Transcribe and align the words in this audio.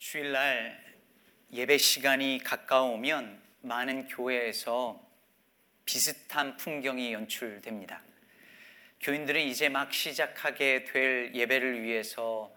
주일날 0.00 0.82
예배 1.52 1.76
시간이 1.76 2.40
가까우면 2.42 3.38
많은 3.60 4.08
교회에서 4.08 4.98
비슷한 5.84 6.56
풍경이 6.56 7.12
연출됩니다. 7.12 8.02
교인들은 9.02 9.42
이제 9.42 9.68
막 9.68 9.92
시작하게 9.92 10.84
될 10.84 11.34
예배를 11.34 11.82
위해서 11.82 12.50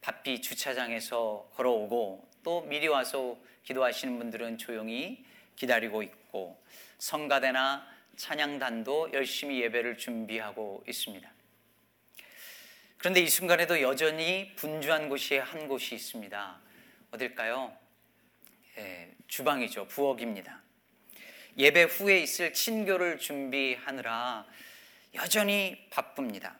바삐 0.00 0.42
주차장에서 0.42 1.48
걸어오고 1.54 2.28
또 2.42 2.62
미리 2.62 2.88
와서 2.88 3.38
기도하시는 3.62 4.18
분들은 4.18 4.58
조용히 4.58 5.24
기다리고 5.54 6.02
있고 6.02 6.60
성가대나 6.98 7.86
찬양단도 8.16 9.12
열심히 9.12 9.60
예배를 9.62 9.98
준비하고 9.98 10.82
있습니다. 10.88 11.30
그런데 12.96 13.20
이 13.20 13.28
순간에도 13.28 13.80
여전히 13.82 14.52
분주한 14.56 15.08
곳이 15.08 15.36
한 15.36 15.68
곳이 15.68 15.94
있습니다. 15.94 16.67
어딜까요? 17.10 17.74
예, 18.76 19.10
주방이죠. 19.26 19.86
부엌입니다. 19.88 20.60
예배 21.56 21.84
후에 21.84 22.20
있을 22.20 22.52
친교를 22.52 23.18
준비하느라 23.18 24.46
여전히 25.14 25.88
바쁩니다. 25.90 26.56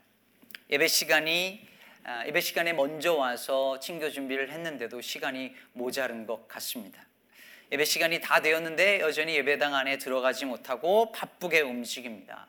예배 0.70 0.88
시간이 0.88 1.68
아, 2.04 2.26
예배 2.26 2.40
시간에 2.40 2.72
먼저 2.72 3.14
와서 3.14 3.78
친교 3.78 4.10
준비를 4.10 4.50
했는데도 4.50 5.02
시간이 5.02 5.54
모자른 5.74 6.24
것 6.26 6.48
같습니다. 6.48 7.04
예배 7.70 7.84
시간이 7.84 8.20
다 8.22 8.40
되었는데 8.40 9.00
여전히 9.00 9.34
예배당 9.34 9.74
안에 9.74 9.98
들어가지 9.98 10.46
못하고 10.46 11.12
바쁘게 11.12 11.60
움직입니다. 11.60 12.48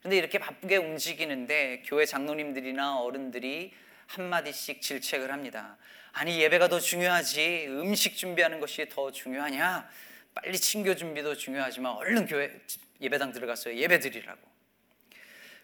그런데 0.00 0.18
이렇게 0.18 0.38
바쁘게 0.38 0.76
움직이는데 0.76 1.82
교회 1.86 2.04
장로님들이나 2.04 3.00
어른들이 3.00 3.72
한마디씩 4.10 4.82
질책을 4.82 5.30
합니다. 5.30 5.76
아니, 6.12 6.40
예배가 6.40 6.68
더 6.68 6.80
중요하지. 6.80 7.66
음식 7.68 8.16
준비하는 8.16 8.58
것이 8.58 8.88
더 8.88 9.12
중요하냐? 9.12 9.88
빨리 10.34 10.58
친교 10.58 10.96
준비도 10.96 11.36
중요하지만 11.36 11.92
얼른 11.92 12.26
교회 12.26 12.60
예배당 13.00 13.32
들어가서 13.32 13.76
예배 13.76 14.00
드리라고. 14.00 14.40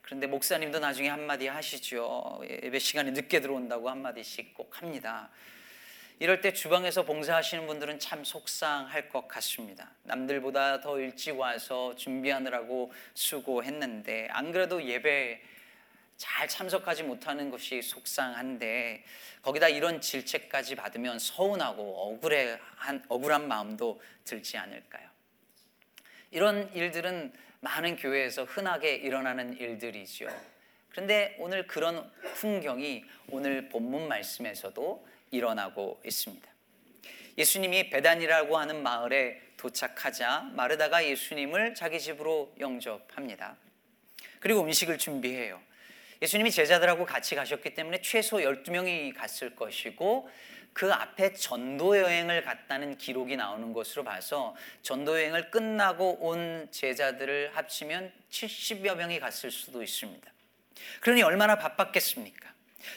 그런데 0.03 0.29
목사님도 0.29 0.79
나중에 0.79 1.09
한마디 1.09 1.48
하시죠. 1.48 2.41
예배 2.48 2.79
시간에 2.79 3.11
늦게 3.11 3.41
들어온다고 3.41 3.91
한마디씩 3.91 4.55
꼭 4.55 4.81
합니다. 4.81 5.29
이럴 6.20 6.41
때 6.41 6.53
주방에서 6.53 7.05
봉사하시는 7.05 7.67
분들은 7.67 7.98
참 7.98 8.23
속상할 8.23 9.09
것 9.09 9.27
같습니다. 9.27 9.91
남들보다 10.05 10.81
더 10.81 11.01
일찍 11.01 11.37
와서 11.37 11.97
준비하느라고 11.97 12.92
수고했는데 13.15 14.29
안 14.31 14.53
그래도 14.53 14.83
예배 14.83 15.42
잘 16.17 16.48
참석하지 16.48 17.03
못하는 17.03 17.50
것이 17.50 17.83
속상한데 17.83 19.05
거기다 19.42 19.69
이런 19.69 20.00
질책까지 20.00 20.75
받으면 20.75 21.19
서운하고 21.19 22.14
억울한 22.14 23.05
억울한 23.08 23.48
마음도 23.48 24.00
들지 24.25 24.56
않을까요? 24.56 25.08
이런 26.31 26.73
일들은 26.75 27.33
많은 27.61 27.97
교회에서 27.97 28.45
흔하게 28.45 28.97
일어나는 28.97 29.56
일들이죠. 29.58 30.28
그런데 30.91 31.36
오늘 31.39 31.67
그런 31.67 32.11
풍경이 32.36 33.05
오늘 33.28 33.69
본문 33.69 34.08
말씀에서도 34.08 35.06
일어나고 35.30 36.01
있습니다. 36.05 36.48
예수님이 37.39 37.91
베단이라고 37.91 38.56
하는 38.56 38.83
마을에 38.83 39.42
도착하자 39.58 40.53
마르다가 40.55 41.05
예수님을 41.05 41.75
자기 41.75 42.01
집으로 42.01 42.55
영접합니다. 42.58 43.56
그리고 44.41 44.62
음식을 44.62 44.98
준비해요. 44.98 45.61
예수님이 46.22 46.50
제자들하고 46.50 47.05
같이 47.05 47.34
가셨기 47.34 47.75
때문에 47.75 48.00
최소 48.00 48.39
12명이 48.39 49.14
갔을 49.14 49.55
것이고 49.55 50.28
그 50.73 50.92
앞에 50.92 51.33
전도 51.33 51.98
여행을 51.98 52.42
갔다는 52.42 52.98
기록이 52.98 53.36
나오는 53.36 53.73
것으로 53.73 54.05
봐서 54.05 54.55
전도 54.83 55.17
여행을 55.17 55.50
끝나고 55.50 56.19
온 56.20 56.69
제자들을 56.70 57.56
합치면 57.56 58.12
70여 58.31 58.95
명이 58.95 59.19
갔을 59.19 59.51
수도 59.51 59.83
있습니다. 59.83 60.30
그러니 61.01 61.23
얼마나 61.23 61.57
바빴겠습니까? 61.57 62.52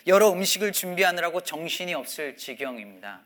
여러 0.08 0.30
음식을 0.32 0.74
준비하느라고 0.74 1.42
정신이 1.42 1.94
없을 1.94 2.36
지경입니다. 2.36 3.22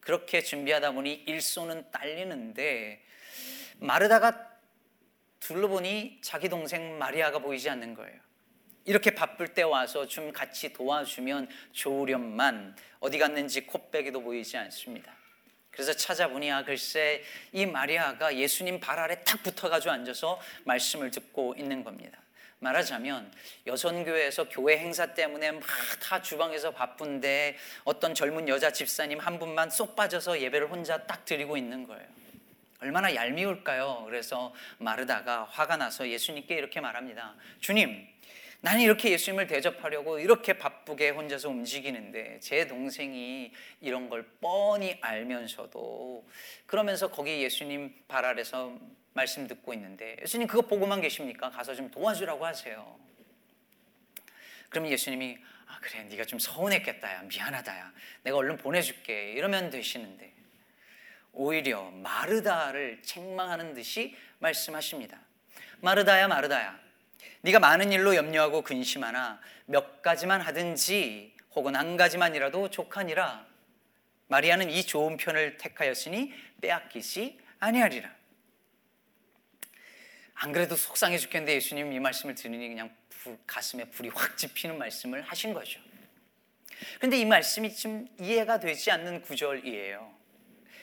그렇게 0.00 0.42
준비하다 0.42 0.92
보니 0.92 1.24
일손은 1.26 1.90
딸리는데 1.90 3.02
마르다가 3.78 4.50
둘러보니 5.40 6.18
자기 6.22 6.48
동생 6.48 6.98
마리아가 6.98 7.38
보이지 7.38 7.70
않는 7.70 7.94
거예요. 7.94 8.23
이렇게 8.84 9.14
바쁠 9.14 9.48
때 9.48 9.62
와서 9.62 10.06
좀 10.06 10.32
같이 10.32 10.72
도와주면 10.72 11.48
좋으련만 11.72 12.76
어디 13.00 13.18
갔는지 13.18 13.66
코빼기도 13.66 14.20
보이지 14.22 14.56
않습니다. 14.56 15.12
그래서 15.70 15.92
찾아보니 15.92 16.52
아 16.52 16.64
글쎄 16.64 17.22
이 17.52 17.66
마리아가 17.66 18.36
예수님 18.36 18.80
발 18.80 18.98
아래 18.98 19.22
탁 19.24 19.42
붙어가지고 19.42 19.92
앉아서 19.92 20.40
말씀을 20.64 21.10
듣고 21.10 21.54
있는 21.58 21.82
겁니다. 21.82 22.18
말하자면 22.60 23.32
여선교회에서 23.66 24.48
교회 24.48 24.78
행사 24.78 25.12
때문에 25.14 25.52
막 25.52 25.62
다 26.04 26.20
주방에서 26.20 26.70
바쁜데 26.70 27.56
어떤 27.84 28.14
젊은 28.14 28.46
여자 28.46 28.70
집사님 28.70 29.18
한 29.18 29.38
분만 29.38 29.70
쏙 29.70 29.96
빠져서 29.96 30.40
예배를 30.40 30.70
혼자 30.70 30.98
딱 31.06 31.24
드리고 31.24 31.56
있는 31.56 31.86
거예요. 31.86 32.06
얼마나 32.80 33.14
얄미울까요? 33.14 34.04
그래서 34.04 34.54
마르다가 34.76 35.44
화가 35.44 35.78
나서 35.78 36.06
예수님께 36.06 36.54
이렇게 36.54 36.80
말합니다. 36.80 37.34
주님, 37.60 38.06
나는 38.64 38.80
이렇게 38.80 39.10
예수님을 39.10 39.46
대접하려고 39.46 40.18
이렇게 40.18 40.54
바쁘게 40.54 41.10
혼자서 41.10 41.50
움직이는데 41.50 42.40
제 42.40 42.66
동생이 42.66 43.52
이런 43.82 44.08
걸 44.08 44.22
뻔히 44.40 44.96
알면서도 45.02 46.26
그러면서 46.64 47.10
거기 47.10 47.42
예수님 47.42 47.94
발 48.08 48.24
아래서 48.24 48.74
말씀 49.12 49.46
듣고 49.46 49.74
있는데 49.74 50.16
예수님 50.22 50.46
그거 50.46 50.62
보고만 50.62 51.02
계십니까? 51.02 51.50
가서 51.50 51.74
좀 51.74 51.90
도와주라고 51.90 52.46
하세요. 52.46 52.98
그럼 54.70 54.88
예수님이 54.88 55.36
아 55.66 55.78
그래 55.82 56.04
네가 56.04 56.24
좀 56.24 56.38
서운했겠다야 56.38 57.24
미안하다야 57.24 57.92
내가 58.22 58.36
얼른 58.38 58.56
보내줄게 58.56 59.32
이러면 59.32 59.68
되시는데 59.68 60.32
오히려 61.34 61.90
마르다를 61.90 63.02
책망하는 63.02 63.74
듯이 63.74 64.16
말씀하십니다. 64.38 65.20
마르다야 65.82 66.28
마르다야 66.28 66.83
네가 67.44 67.58
많은 67.58 67.92
일로 67.92 68.16
염려하고 68.16 68.62
근심하나 68.62 69.38
몇 69.66 70.00
가지만 70.00 70.40
하든지 70.40 71.36
혹은 71.54 71.76
한 71.76 71.98
가지만이라도 71.98 72.70
족하니라. 72.70 73.46
마리아는 74.28 74.70
이 74.70 74.82
좋은 74.82 75.18
편을 75.18 75.58
택하였으니 75.58 76.32
빼앗기지 76.62 77.38
아니하리라. 77.58 78.10
안 80.36 80.52
그래도 80.52 80.74
속상해 80.74 81.18
죽겠는데 81.18 81.56
예수님 81.56 81.92
이 81.92 82.00
말씀을 82.00 82.34
들으니 82.34 82.66
그냥 82.66 82.96
불, 83.10 83.36
가슴에 83.46 83.90
불이 83.90 84.08
확 84.08 84.38
지피는 84.38 84.78
말씀을 84.78 85.20
하신 85.20 85.52
거죠. 85.52 85.80
그런데 86.96 87.18
이 87.18 87.26
말씀이 87.26 87.76
좀 87.76 88.08
이해가 88.18 88.58
되지 88.58 88.90
않는 88.90 89.20
구절이에요. 89.20 90.14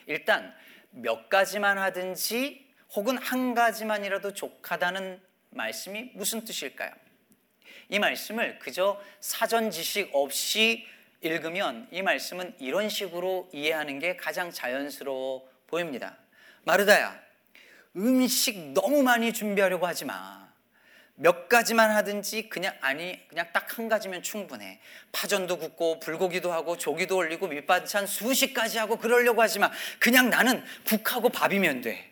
일단 0.05 0.55
몇 0.91 1.27
가지만 1.27 1.79
하든지 1.79 2.69
혹은 2.93 3.17
한 3.17 3.55
가지만이라도 3.55 4.35
족하다는 4.35 5.30
말씀이 5.51 6.11
무슨 6.13 6.43
뜻일까요? 6.43 6.91
이 7.89 7.99
말씀을 7.99 8.59
그저 8.59 9.01
사전 9.19 9.69
지식 9.71 10.09
없이 10.13 10.85
읽으면 11.21 11.87
이 11.91 12.01
말씀은 12.01 12.55
이런 12.59 12.89
식으로 12.89 13.49
이해하는 13.53 13.99
게 13.99 14.17
가장 14.17 14.51
자연스러워 14.51 15.47
보입니다. 15.67 16.17
마르다야, 16.63 17.19
음식 17.95 18.73
너무 18.73 19.03
많이 19.03 19.33
준비하려고 19.33 19.85
하지 19.85 20.05
마. 20.05 20.49
몇 21.15 21.47
가지만 21.49 21.91
하든지 21.91 22.49
그냥 22.49 22.75
아니 22.81 23.27
그냥 23.27 23.47
딱 23.53 23.77
한 23.77 23.87
가지면 23.87 24.21
충분해. 24.21 24.79
파전도 25.11 25.57
굽고 25.57 25.99
불고기도 25.99 26.51
하고 26.51 26.77
조기도 26.77 27.17
올리고 27.17 27.47
밑반찬 27.47 28.05
수십 28.07 28.53
가지 28.53 28.77
하고 28.77 28.97
그러려고 28.97 29.41
하지 29.41 29.59
마. 29.59 29.71
그냥 29.99 30.29
나는 30.29 30.63
국하고 30.85 31.29
밥이면 31.29 31.81
돼. 31.81 32.10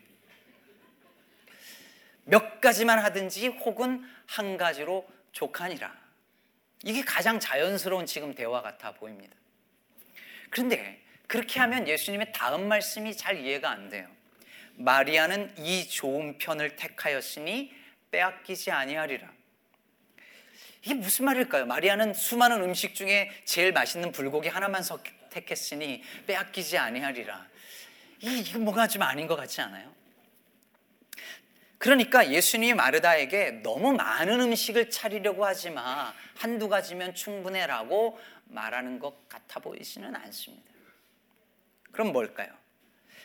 몇 2.30 2.62
가지만 2.62 3.00
하든지 3.00 3.48
혹은 3.48 4.08
한 4.28 4.58
가지로 4.58 5.08
족하니라. 5.32 5.92
이게 6.84 7.02
가장 7.04 7.40
자연스러운 7.40 8.06
지금 8.06 8.34
대화 8.34 8.62
같아 8.62 8.92
보입니다. 8.94 9.36
그런데 10.50 11.02
그렇게 11.28 11.60
하면 11.60 11.88
예수님의 11.88 12.32
다음 12.32 12.68
말씀이 12.68 13.16
잘 13.18 13.38
이해가 13.38 13.70
안 13.70 13.90
돼요. 13.90 14.08
마리아는 14.76 15.58
이 15.58 15.88
좋은 15.88 16.38
편을 16.38 16.76
택하였으니 16.76 17.74
빼앗기지 18.12 18.72
아니하리라. 18.72 19.30
이게 20.84 20.94
무슨 20.94 21.26
말일까요? 21.26 21.66
마리아는 21.66 22.14
수많은 22.14 22.64
음식 22.64 22.96
중에 22.96 23.30
제일 23.44 23.74
맛있는 23.74 24.12
불고기 24.12 24.48
하나만 24.48 24.84
택했으니 25.30 26.04
빼앗기지 26.26 26.78
아니하리라. 26.78 27.46
이게 28.22 28.58
뭔가 28.58 28.88
좀 28.88 29.02
아닌 29.02 29.28
것 29.28 29.36
같지 29.36 29.62
않아요? 29.62 29.99
그러니까 31.80 32.30
예수님이 32.30 32.74
마르다에게 32.74 33.52
너무 33.64 33.94
많은 33.94 34.42
음식을 34.42 34.90
차리려고 34.90 35.46
하지 35.46 35.70
마. 35.70 36.14
한두 36.36 36.68
가지면 36.68 37.16
충분해라고 37.16 38.20
말하는 38.46 39.00
것 39.00 39.28
같아 39.30 39.60
보이지는 39.62 40.14
않습니다. 40.14 40.70
그럼 41.92 42.12
뭘까요? 42.12 42.50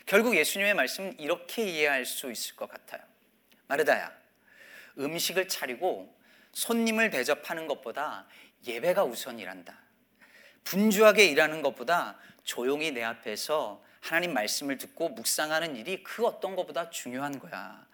결국 0.06 0.36
예수님의 0.36 0.74
말씀은 0.74 1.18
이렇게 1.18 1.64
이해할 1.64 2.06
수 2.06 2.30
있을 2.30 2.54
것 2.54 2.68
같아요. 2.68 3.02
마르다야, 3.66 4.12
음식을 4.98 5.48
차리고 5.48 6.16
손님을 6.52 7.10
대접하는 7.10 7.66
것보다 7.66 8.26
예배가 8.66 9.02
우선이란다. 9.04 9.76
분주하게 10.62 11.26
일하는 11.26 11.60
것보다 11.60 12.18
조용히 12.44 12.92
내 12.92 13.02
앞에서 13.02 13.82
하나님 14.00 14.32
말씀을 14.32 14.78
듣고 14.78 15.08
묵상하는 15.08 15.74
일이 15.76 16.04
그 16.04 16.24
어떤 16.24 16.54
것보다 16.54 16.90
중요한 16.90 17.38
거야. 17.38 17.84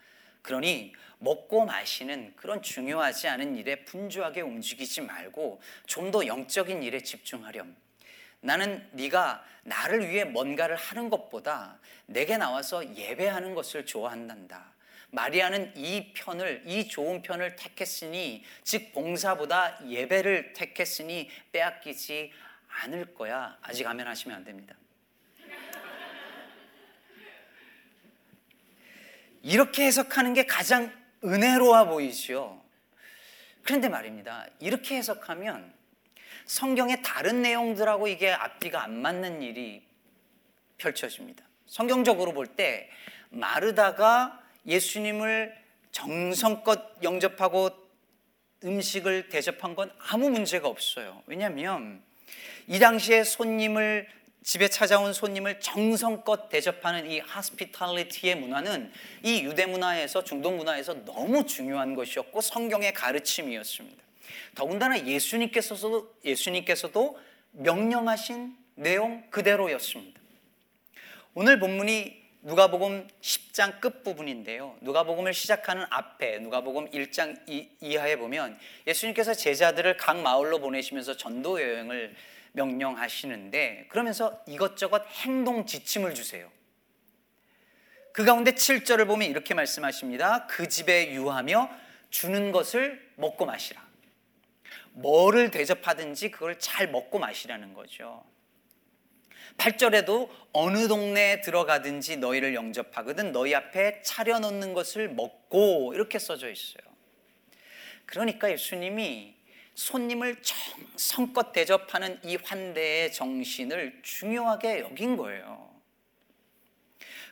그러니 0.42 0.94
먹고 1.19 1.66
마시는 1.66 2.34
그런 2.37 2.62
중요하지 2.62 3.28
않은 3.28 3.56
일에 3.56 3.84
분주하게 3.84 4.40
움직이지 4.40 5.02
말고 5.02 5.60
좀 5.87 6.10
더 6.10 6.26
영적인 6.26 6.82
일에 6.82 7.00
집중하렴. 7.02 7.76
나는 8.40 8.88
네가 8.92 9.44
나를 9.64 10.08
위해 10.08 10.25
뭔가를 10.25 10.75
하는 10.76 11.10
것보다 11.10 11.78
내게 12.06 12.37
나와서 12.38 12.96
예배하는 12.96 13.54
것을 13.54 13.84
좋아한단다. 13.84 14.72
마리아는 15.10 15.76
이 15.76 16.12
편을 16.14 16.62
이 16.66 16.88
좋은 16.88 17.20
편을 17.20 17.56
택했으니 17.56 18.42
즉 18.64 18.92
봉사보다 18.92 19.87
예배를 19.87 20.54
택했으니 20.54 21.28
빼앗기지 21.52 22.32
않을 22.82 23.14
거야. 23.14 23.58
아직 23.60 23.87
아멘 23.87 24.06
하시면 24.06 24.37
안 24.38 24.44
됩니다. 24.44 24.75
이렇게 29.42 29.84
해석하는 29.87 30.34
게 30.34 30.44
가장 30.46 30.92
은혜로워 31.25 31.87
보이죠. 31.87 32.62
그런데 33.62 33.88
말입니다. 33.88 34.46
이렇게 34.58 34.96
해석하면 34.96 35.72
성경의 36.46 37.02
다른 37.02 37.42
내용들하고 37.42 38.08
이게 38.08 38.31
앞뒤가 38.31 38.82
안 38.82 39.00
맞는 39.00 39.42
일이 39.42 39.82
펼쳐집니다. 40.78 41.44
성경적으로 41.66 42.32
볼 42.32 42.46
때 42.46 42.90
마르다가 43.31 44.42
예수님을 44.66 45.54
정성껏 45.92 46.98
영접하고 47.02 47.70
음식을 48.64 49.28
대접한 49.28 49.75
건 49.75 49.92
아무 49.98 50.31
문제가 50.31 50.69
없어요. 50.69 51.22
왜냐하면 51.26 52.02
이 52.66 52.78
당시에 52.78 53.25
손님을 53.25 54.08
집에 54.42 54.69
찾아온 54.69 55.12
손님을 55.12 55.60
정성껏 55.60 56.48
대접하는 56.48 57.10
이 57.10 57.20
하스피탈리티의 57.20 58.37
문화는 58.37 58.90
이 59.22 59.42
유대 59.42 59.66
문화에서 59.66 60.25
중동 60.25 60.56
문화에서 60.56 61.04
너무 61.04 61.44
중요한 61.44 61.94
것이었고 61.94 62.40
성경의 62.40 62.94
가르침이었습니다. 62.94 64.02
더군다나 64.54 65.06
예수님께서도 65.06 66.14
예수님께서도 66.25 67.19
명령하신 67.52 68.56
내용 68.76 69.28
그대로였습니다. 69.31 70.19
오늘 71.34 71.58
본문이 71.58 72.20
누가복음 72.42 73.06
10장 73.20 73.81
끝부분인데요. 73.81 74.78
누가복음을 74.81 75.34
시작하는 75.34 75.84
앞에 75.90 76.38
누가복음 76.38 76.90
1장 76.90 77.38
이 77.46 77.96
하에 77.96 78.16
보면 78.16 78.58
예수님께서 78.87 79.34
제자들을 79.34 79.98
각 79.98 80.16
마을로 80.16 80.58
보내시면서 80.60 81.19
전도 81.19 81.60
여행을 81.60 82.14
명령하시는데 82.52 83.87
그러면서 83.88 84.43
이것저것 84.47 85.05
행동 85.25 85.67
지침을 85.67 86.14
주세요. 86.14 86.50
그 88.12 88.25
가운데 88.25 88.52
7절을 88.52 89.06
보면 89.06 89.31
이렇게 89.31 89.55
말씀하십니다. 89.55 90.47
그 90.47 90.69
집에 90.69 91.12
유하며 91.12 91.70
주는 92.11 92.50
것을 92.52 93.11
먹고 93.17 93.47
마시라. 93.47 93.88
뭐를 94.93 95.50
대접하든지 95.50 96.31
그걸 96.32 96.58
잘 96.58 96.91
먹고 96.91 97.19
마시라는 97.19 97.75
거죠. 97.75 98.25
8절에도 99.56 100.29
어느 100.52 100.88
동네에 100.88 101.41
들어가든지 101.43 102.17
너희를 102.17 102.55
영접하거든 102.55 103.32
너희 103.32 103.55
앞에 103.55 104.02
차려놓는 104.02 104.75
것을 104.75 105.08
먹고 105.08 105.93
이렇게 105.94 106.19
써져 106.19 106.50
있어요. 106.50 106.82
그러니까 108.06 108.50
예수님이 108.50 109.37
손님을 109.75 110.43
정성껏 110.43 111.52
대접하는 111.52 112.19
이 112.25 112.37
환대의 112.37 113.12
정신을 113.12 114.00
중요하게 114.02 114.81
여긴 114.81 115.17
거예요. 115.17 115.70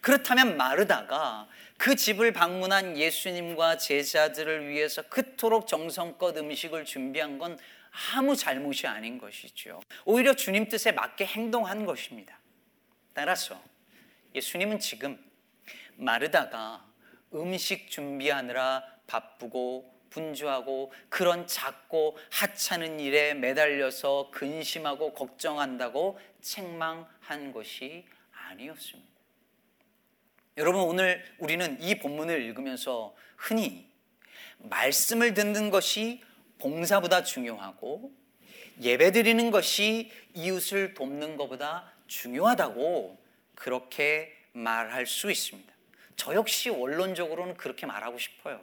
그렇다면 0.01 0.57
마르다가 0.57 1.49
그 1.77 1.97
집을 1.97 2.33
방문한 2.33 2.97
예수님과 2.97 3.79
제자들을 3.79 4.69
위해서 4.69 5.03
그토록 5.03 5.67
정성껏 5.67 6.37
음식을 6.37 6.85
준비한 6.85 7.39
건 7.39 7.59
아무 8.15 8.37
잘못이 8.37 8.87
아닌 8.87 9.19
것이죠. 9.19 9.81
오히려 10.05 10.35
주님 10.35 10.69
뜻에 10.69 10.93
맞게 10.93 11.27
행동한 11.27 11.85
것입니다. 11.85 12.39
따라서 13.13 13.61
예수님은 14.35 14.79
지금 14.79 15.19
마르다가 15.97 16.87
음식 17.35 17.91
준비하느라 17.91 18.85
바쁘고 19.07 19.98
분주하고 20.11 20.93
그런 21.09 21.47
작고 21.47 22.17
하찮은 22.31 23.01
일에 23.01 23.35
매달려서 23.35 24.31
근심하고 24.33 25.15
걱정한다고 25.15 26.19
책망한 26.41 27.53
것이 27.53 28.05
아니었습니다. 28.33 29.09
여러분 30.57 30.83
오늘 30.83 31.25
우리는 31.39 31.81
이 31.81 31.99
본문을 31.99 32.43
읽으면서 32.43 33.15
흔히 33.37 33.89
말씀을 34.59 35.35
듣는 35.35 35.71
것이 35.71 36.23
봉사보다 36.59 37.23
중요하고 37.23 38.13
예배 38.81 39.13
드리는 39.13 39.51
것이 39.51 40.11
이웃을 40.35 40.95
돕는 40.95 41.37
것보다 41.37 41.93
중요하다고 42.07 43.19
그렇게 43.55 44.37
말할 44.53 45.07
수 45.07 45.31
있습니다. 45.31 45.73
저 46.17 46.35
역시 46.35 46.71
원론적으로는 46.71 47.57
그렇게 47.57 47.87
말하고 47.87 48.19
싶어요. 48.19 48.61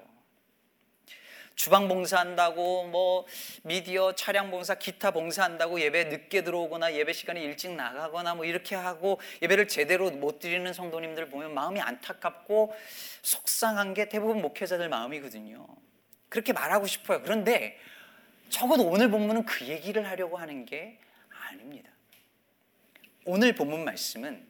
주방 1.55 1.87
봉사한다고 1.87 2.85
뭐 2.85 3.25
미디어 3.63 4.13
차량 4.13 4.51
봉사 4.51 4.75
기타 4.75 5.11
봉사한다고 5.11 5.79
예배 5.79 6.05
늦게 6.05 6.43
들어오거나 6.43 6.93
예배 6.93 7.13
시간에 7.13 7.41
일찍 7.41 7.71
나가거나 7.71 8.35
뭐 8.35 8.45
이렇게 8.45 8.75
하고 8.75 9.19
예배를 9.41 9.67
제대로 9.67 10.11
못 10.11 10.39
드리는 10.39 10.71
성도님들 10.71 11.29
보면 11.29 11.53
마음이 11.53 11.79
안타깝고 11.79 12.75
속상한 13.21 13.93
게 13.93 14.09
대부분 14.09 14.41
목회자들 14.41 14.89
마음이거든요. 14.89 15.65
그렇게 16.29 16.51
말하고 16.51 16.87
싶어요. 16.87 17.21
그런데 17.21 17.79
적어도 18.49 18.85
오늘 18.85 19.09
본문은 19.09 19.45
그 19.45 19.65
얘기를 19.67 20.07
하려고 20.07 20.37
하는 20.37 20.65
게 20.65 20.99
아닙니다. 21.29 21.89
오늘 23.25 23.55
본문 23.55 23.85
말씀은 23.85 24.45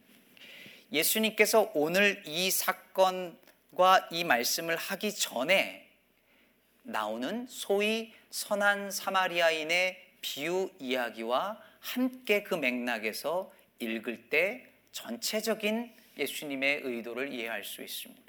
예수님께서 0.91 1.71
오늘 1.75 2.23
이 2.25 2.49
사건과 2.51 4.09
이 4.11 4.23
말씀을 4.23 4.75
하기 4.75 5.13
전에 5.13 5.84
나오는 6.85 7.45
소위 7.47 8.13
선한 8.29 8.91
사마리아인의 8.91 10.01
비유 10.21 10.69
이야기와 10.79 11.61
함께 11.79 12.43
그 12.43 12.55
맥락에서 12.55 13.51
읽을 13.79 14.29
때 14.29 14.67
전체적인 14.91 15.93
예수님의 16.17 16.81
의도를 16.83 17.31
이해할 17.33 17.63
수 17.63 17.83
있습니다. 17.83 18.23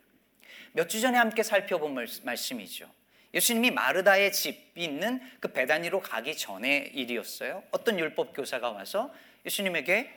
몇 0.72 0.88
주 0.88 1.00
전에 1.00 1.16
함께 1.16 1.42
살펴본 1.42 1.94
말씀이죠. 2.24 2.90
예수님이 3.32 3.70
마르다의 3.70 4.32
집이 4.32 4.82
있는 4.84 5.20
그 5.40 5.52
베다니로 5.52 6.00
가기 6.00 6.36
전의 6.36 6.92
일이었어요. 6.94 7.62
어떤 7.70 7.98
율법 7.98 8.34
교사가 8.34 8.70
와서 8.70 9.12
예수님에게 9.44 10.10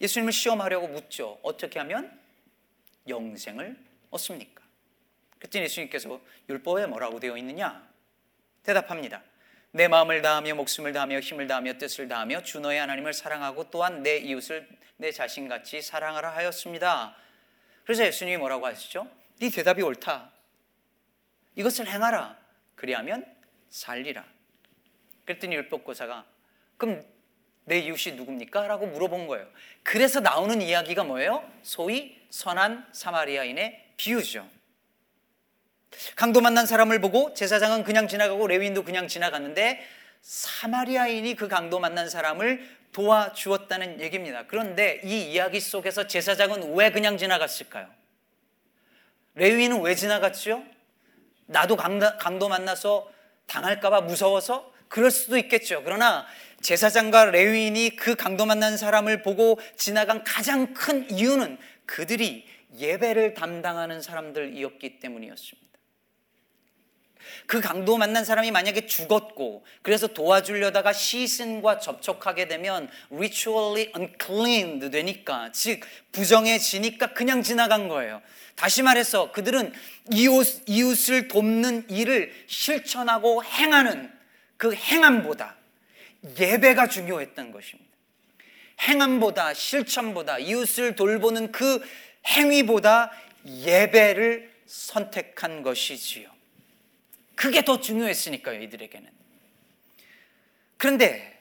예수님을 0.00 0.32
시험하려고 0.32 0.88
묻죠. 0.88 1.38
어떻게 1.42 1.78
하면 1.80 2.18
영생을 3.08 3.76
얻습니까? 4.10 4.62
그랬더니 5.46 5.64
예수님께서 5.64 6.20
율법에 6.48 6.86
뭐라고 6.86 7.20
되어 7.20 7.36
있느냐? 7.36 7.86
대답합니다. 8.62 9.22
내 9.72 9.88
마음을 9.88 10.22
다하며 10.22 10.54
목숨을 10.54 10.92
다하며 10.92 11.20
힘을 11.20 11.46
다하며 11.46 11.78
뜻을 11.78 12.08
다하며 12.08 12.42
주 12.42 12.60
너의 12.60 12.80
하나님을 12.80 13.12
사랑하고 13.12 13.70
또한 13.70 14.02
내 14.02 14.16
이웃을 14.18 14.68
내 14.96 15.12
자신같이 15.12 15.82
사랑하라 15.82 16.34
하였습니다. 16.34 17.16
그래서 17.84 18.04
예수님이 18.04 18.38
뭐라고 18.38 18.66
하시죠? 18.66 19.08
네 19.38 19.50
대답이 19.50 19.82
옳다. 19.82 20.32
이것을 21.54 21.86
행하라. 21.86 22.36
그리하면 22.74 23.24
살리라. 23.68 24.24
그랬더니 25.24 25.54
율법고사가 25.56 26.24
그럼 26.76 27.04
내 27.64 27.78
이웃이 27.80 28.14
누굽니까? 28.16 28.66
라고 28.66 28.86
물어본 28.86 29.26
거예요. 29.26 29.46
그래서 29.82 30.20
나오는 30.20 30.60
이야기가 30.62 31.04
뭐예요? 31.04 31.48
소위 31.62 32.16
선한 32.30 32.88
사마리아인의 32.92 33.92
비유죠. 33.96 34.55
강도 36.14 36.40
만난 36.40 36.66
사람을 36.66 37.00
보고 37.00 37.34
제사장은 37.34 37.84
그냥 37.84 38.08
지나가고 38.08 38.46
레위인도 38.46 38.84
그냥 38.84 39.08
지나갔는데 39.08 39.80
사마리아인이 40.22 41.36
그 41.36 41.48
강도 41.48 41.78
만난 41.78 42.08
사람을 42.08 42.66
도와주었다는 42.92 44.00
얘기입니다. 44.00 44.44
그런데 44.46 45.00
이 45.04 45.32
이야기 45.32 45.60
속에서 45.60 46.06
제사장은 46.06 46.74
왜 46.74 46.90
그냥 46.90 47.18
지나갔을까요? 47.18 47.88
레위인은 49.34 49.82
왜 49.82 49.94
지나갔죠? 49.94 50.64
나도 51.46 51.76
강도 51.76 52.48
만나서 52.48 53.10
당할까봐 53.46 54.00
무서워서 54.00 54.72
그럴 54.88 55.10
수도 55.10 55.36
있겠죠. 55.36 55.82
그러나 55.84 56.26
제사장과 56.62 57.26
레위인이 57.26 57.96
그 57.96 58.16
강도 58.16 58.46
만난 58.46 58.76
사람을 58.76 59.22
보고 59.22 59.60
지나간 59.76 60.24
가장 60.24 60.72
큰 60.74 61.08
이유는 61.10 61.58
그들이 61.84 62.46
예배를 62.78 63.34
담당하는 63.34 64.02
사람들이었기 64.02 64.98
때문이었습니다. 64.98 65.65
그 67.46 67.60
강도 67.60 67.96
만난 67.96 68.24
사람이 68.24 68.50
만약에 68.50 68.86
죽었고 68.86 69.64
그래서 69.82 70.06
도와주려다가 70.06 70.92
시신과 70.92 71.78
접촉하게 71.78 72.48
되면 72.48 72.88
ritually 73.12 73.92
uncleaned 73.96 74.90
되니까 74.90 75.50
즉 75.52 75.80
부정해지니까 76.12 77.14
그냥 77.14 77.42
지나간 77.42 77.88
거예요. 77.88 78.22
다시 78.54 78.82
말해서 78.82 79.32
그들은 79.32 79.72
이웃, 80.12 80.62
이웃을 80.66 81.28
돕는 81.28 81.90
일을 81.90 82.32
실천하고 82.46 83.44
행하는 83.44 84.10
그 84.56 84.74
행함보다 84.74 85.56
예배가 86.38 86.88
중요했던 86.88 87.52
것입니다. 87.52 87.86
행함보다 88.80 89.54
실천보다 89.54 90.38
이웃을 90.38 90.96
돌보는 90.96 91.52
그 91.52 91.80
행위보다 92.26 93.12
예배를 93.46 94.50
선택한 94.66 95.62
것이지요. 95.62 96.28
그게 97.36 97.64
더 97.64 97.80
중요했으니까요, 97.80 98.60
이들에게는. 98.62 99.08
그런데 100.78 101.38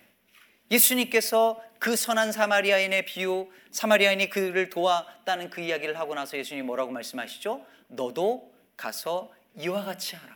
예수님께서 0.69 1.61
그 1.79 1.95
선한 1.95 2.31
사마리아인의 2.31 3.05
비유, 3.05 3.49
사마리아인이 3.71 4.29
그를 4.29 4.69
도왔다는 4.69 5.49
그 5.49 5.61
이야기를 5.61 5.97
하고 5.97 6.15
나서 6.15 6.37
예수님이 6.37 6.65
뭐라고 6.65 6.91
말씀하시죠? 6.91 7.65
너도 7.87 8.53
가서 8.77 9.33
이와 9.57 9.83
같이 9.83 10.15
하라. 10.15 10.35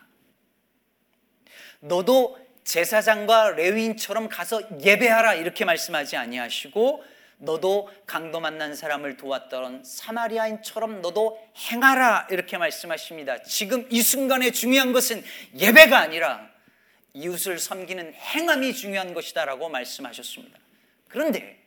너도 1.81 2.37
제사장과 2.63 3.51
레위인처럼 3.51 4.29
가서 4.29 4.61
예배하라 4.83 5.35
이렇게 5.35 5.65
말씀하지 5.65 6.17
아니하시고 6.17 7.03
너도 7.39 7.89
강도 8.05 8.39
만난 8.39 8.75
사람을 8.75 9.17
도왔던 9.17 9.83
사마리아인처럼 9.83 11.01
너도 11.01 11.39
행하라 11.71 12.27
이렇게 12.29 12.57
말씀하십니다. 12.57 13.41
지금 13.43 13.87
이 13.89 14.01
순간에 14.01 14.51
중요한 14.51 14.91
것은 14.91 15.23
예배가 15.55 15.97
아니라 15.97 16.49
이웃을 17.13 17.57
섬기는 17.57 18.13
행함이 18.13 18.73
중요한 18.73 19.13
것이다라고 19.13 19.69
말씀하셨습니다. 19.69 20.59
그런데 21.07 21.63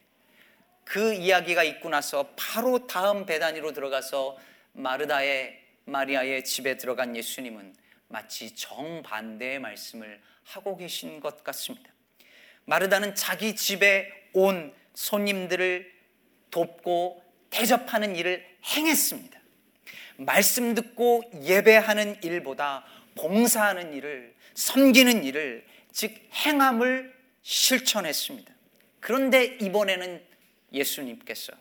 그 0.84 1.14
이야기가 1.14 1.62
있고 1.64 1.88
나서 1.88 2.28
바로 2.36 2.86
다음 2.86 3.24
배단위로 3.24 3.72
들어가서 3.72 4.38
마르다의 4.72 5.58
마리아의 5.84 6.44
집에 6.44 6.76
들어간 6.76 7.16
예수님은 7.16 7.74
마치 8.08 8.54
정반대의 8.54 9.58
말씀을 9.58 10.20
하고 10.44 10.76
계신 10.76 11.18
것 11.18 11.42
같습니다. 11.42 11.90
마르다는 12.66 13.14
자기 13.14 13.56
집에 13.56 14.10
온 14.34 14.72
손님들을 14.94 15.92
돕고 16.50 17.22
대접하는 17.50 18.16
일을 18.16 18.44
행했습니다. 18.64 19.40
말씀 20.18 20.74
듣고 20.74 21.22
예배하는 21.42 22.22
일보다 22.22 22.84
봉사하는 23.16 23.92
일을 23.94 24.34
섬기는 24.54 25.24
일을 25.24 25.66
즉 25.90 26.14
행함을 26.32 27.14
실천했습니다. 27.42 28.52
그런데 29.00 29.58
이번에는 29.60 30.22
예수님께서 30.72 31.52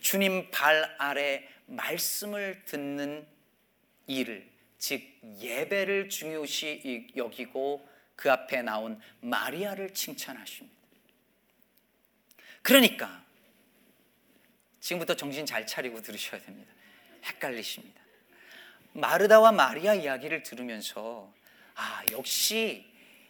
주님 0.00 0.50
발 0.50 0.94
아래 0.98 1.46
말씀을 1.66 2.62
듣는 2.64 3.26
일을 4.06 4.48
즉 4.78 5.02
예배를 5.40 6.08
중요시 6.08 7.12
여기고 7.16 7.86
그 8.16 8.30
앞에 8.30 8.62
나온 8.62 9.00
마리아를 9.20 9.94
칭찬하십니다. 9.94 10.81
그러니까 12.62 13.22
지금부터 14.80 15.14
정신 15.14 15.46
잘 15.46 15.66
차리고 15.66 16.00
들으셔야 16.02 16.40
됩니다. 16.40 16.72
헷갈리십니다. 17.24 18.00
마르다와 18.92 19.52
마리아 19.52 19.94
이야기를 19.94 20.42
들으면서 20.42 21.32
아, 21.74 22.02
역시 22.10 22.86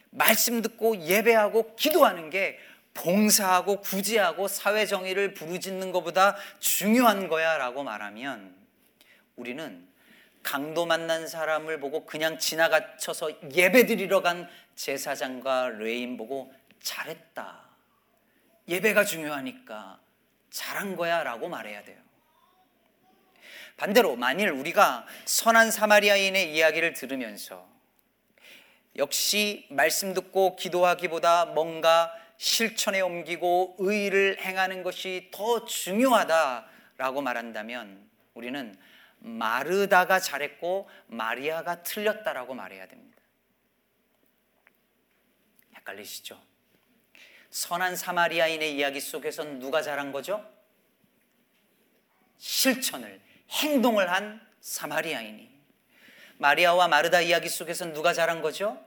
말씀 0.09 0.61
듣고 0.61 0.97
예배하고 0.97 1.75
기도하는 1.75 2.29
게 2.29 2.59
봉사하고 2.93 3.81
구제하고 3.81 4.47
사회 4.47 4.85
정의를 4.85 5.33
부르짖는 5.33 5.91
것보다 5.91 6.35
중요한 6.59 7.27
거야라고 7.27 7.83
말하면 7.83 8.55
우리는 9.35 9.87
강도 10.43 10.85
만난 10.85 11.27
사람을 11.27 11.79
보고 11.79 12.05
그냥 12.05 12.37
지나가쳐서 12.37 13.31
예배드리러 13.53 14.21
간 14.21 14.47
제사장과 14.75 15.69
레위인 15.69 16.17
보고 16.17 16.53
잘했다. 16.81 17.72
예배가 18.67 19.03
중요하니까 19.05 19.99
잘한 20.49 20.95
거야 20.95 21.23
라고 21.23 21.49
말해야 21.49 21.83
돼요. 21.83 22.01
반대로 23.75 24.15
만일 24.15 24.49
우리가 24.51 25.05
선한 25.25 25.71
사마리아인의 25.71 26.53
이야기를 26.55 26.93
들으면서 26.93 27.67
역시 28.95 29.67
말씀 29.71 30.13
듣고 30.13 30.55
기도하기보다 30.55 31.45
뭔가 31.45 32.13
실천에 32.37 33.01
옮기고 33.01 33.77
의를 33.79 34.39
행하는 34.39 34.83
것이 34.83 35.29
더 35.31 35.65
중요하다라고 35.65 37.21
말한다면 37.21 38.07
우리는 38.33 38.77
마르다가 39.19 40.19
잘했고 40.19 40.89
마리아가 41.07 41.81
틀렸다라고 41.81 42.53
말해야 42.53 42.87
됩니다. 42.87 43.21
헷갈리시죠? 45.75 46.52
선한 47.53 47.95
사마리아인의 47.95 48.75
이야기 48.75 48.99
속에선 48.99 49.59
누가 49.59 49.83
잘한 49.83 50.11
거죠? 50.11 50.43
실천을, 52.39 53.21
행동을 53.51 54.11
한 54.11 54.41
사마리아인이. 54.59 55.53
마리아와 56.39 56.87
마르다 56.87 57.21
이야기 57.21 57.49
속에선 57.49 57.93
누가 57.93 58.11
잘한 58.11 58.41
거죠? 58.41 58.83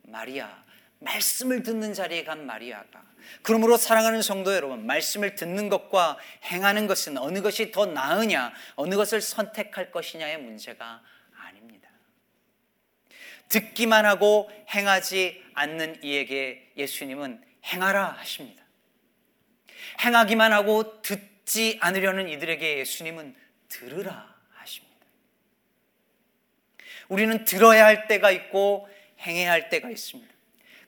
마리아. 0.00 0.64
말씀을 1.00 1.62
듣는 1.62 1.92
자리에 1.92 2.24
간 2.24 2.46
마리아가. 2.46 3.04
그러므로 3.42 3.76
사랑하는 3.76 4.22
성도 4.22 4.54
여러분, 4.54 4.86
말씀을 4.86 5.34
듣는 5.34 5.68
것과 5.68 6.16
행하는 6.44 6.86
것은 6.86 7.18
어느 7.18 7.42
것이 7.42 7.70
더 7.70 7.84
나으냐, 7.84 8.54
어느 8.76 8.94
것을 8.94 9.20
선택할 9.20 9.90
것이냐의 9.90 10.38
문제가 10.38 11.02
아닙니다. 11.36 11.90
듣기만 13.50 14.06
하고 14.06 14.50
행하지 14.70 15.44
않는 15.52 16.02
이에게 16.02 16.72
예수님은 16.78 17.43
행하라 17.64 18.12
하십니다. 18.18 18.62
행하기만 20.00 20.52
하고 20.52 21.00
듣지 21.02 21.78
않으려는 21.80 22.28
이들에게 22.28 22.78
예수님은 22.78 23.34
들으라 23.68 24.34
하십니다. 24.50 25.06
우리는 27.08 27.44
들어야 27.44 27.86
할 27.86 28.06
때가 28.06 28.30
있고 28.30 28.88
행해야 29.20 29.52
할 29.52 29.68
때가 29.68 29.90
있습니다. 29.90 30.33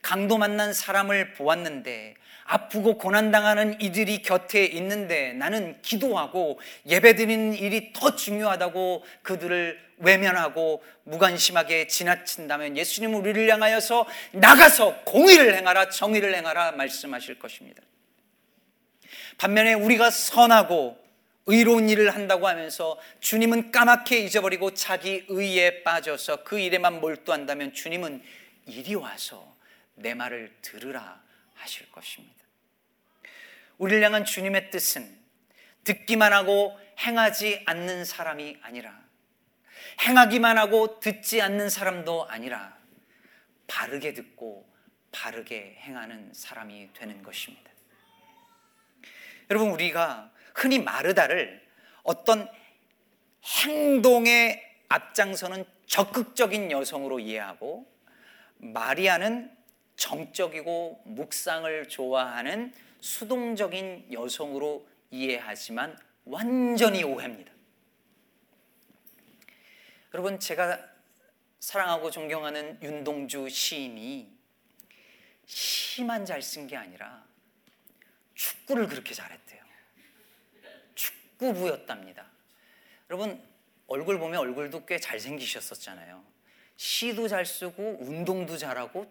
강도 0.07 0.39
만난 0.39 0.73
사람을 0.73 1.33
보았는데 1.33 2.15
아프고 2.45 2.97
고난당하는 2.97 3.81
이들이 3.81 4.23
곁에 4.23 4.65
있는데 4.65 5.33
나는 5.33 5.83
기도하고 5.83 6.61
예배드리는 6.87 7.55
일이 7.55 7.93
더 7.93 8.15
중요하다고 8.15 9.05
그들을 9.23 9.77
외면하고 9.97 10.85
무관심하게 11.03 11.89
지나친다면 11.89 12.77
예수님은 12.77 13.19
우리를 13.19 13.51
향하여서 13.51 14.07
나가서 14.31 15.03
공의를 15.07 15.57
행하라 15.57 15.89
정의를 15.89 16.37
행하라 16.37 16.71
말씀하실 16.71 17.41
것입니다. 17.41 17.83
반면에 19.39 19.75
우리가 19.75 20.13
선하고 20.13 21.05
의로운 21.47 21.89
일을 21.89 22.15
한다고 22.15 22.47
하면서 22.47 22.97
주님은 23.19 23.73
까맣게 23.73 24.21
잊어버리고 24.21 24.73
자기 24.73 25.25
의에 25.27 25.83
빠져서 25.83 26.45
그 26.45 26.61
일에만 26.61 27.01
몰두한다면 27.01 27.73
주님은 27.73 28.23
이리 28.67 28.95
와서 28.95 29.56
내 29.97 30.15
말을 30.15 30.57
들으라 30.62 31.23
하실 31.55 31.91
것입니다. 31.91 32.37
우리를 33.79 34.03
향한 34.03 34.25
주님의 34.25 34.71
뜻은 34.71 35.19
듣기만 35.85 36.33
하고 36.33 36.79
행하지 37.00 37.62
않는 37.67 38.05
사람이 38.05 38.59
아니라 38.62 38.99
행하기만 40.03 40.59
하고 40.59 41.00
듣지 41.00 41.41
않는 41.43 41.71
사람도 41.71 42.26
아니라 42.29 42.76
바르게 43.67 44.15
듣고 44.15 44.69
바르게 45.12 45.79
행하는 45.81 46.33
사람이 46.35 46.91
되는 46.93 47.23
것입니다. 47.23 47.71
여러분, 49.50 49.71
우리가 49.71 50.31
흔히 50.55 50.79
마르다를 50.79 51.65
어떤 52.03 52.50
행동에 53.65 54.62
앞장서는 54.88 55.65
적극적인 55.87 56.71
여성으로 56.71 57.21
이해하고 57.21 57.91
마리아는 58.59 59.56
정적이고 59.97 61.03
묵상을 61.05 61.88
좋아하는 61.88 62.73
수동적인 63.00 64.12
여성으로 64.12 64.87
이해하지만 65.11 65.99
완전히 66.25 67.03
오해입니다. 67.05 67.53
여러분 70.15 70.38
제가 70.38 70.79
사랑하고 71.61 72.11
존경하는 72.11 72.79
윤동주 72.83 73.49
시인이 73.49 74.35
시만 75.47 76.25
잘 76.25 76.41
쓴 76.41 76.67
게 76.67 76.76
아니라 76.76 77.25
축구를 78.35 78.88
그렇게 78.88 79.15
잘했대요. 79.15 79.62
축구부였답니다. 80.95 82.26
여러분 83.11 83.43
얼굴 83.87 84.19
보면 84.19 84.41
얼굴도 84.41 84.85
꽤 84.87 84.99
잘생기셨었잖아요. 84.99 86.25
시도 86.76 87.29
잘 87.29 87.47
쓰고 87.47 87.99
운동도 88.00 88.59
잘하고 88.59 89.11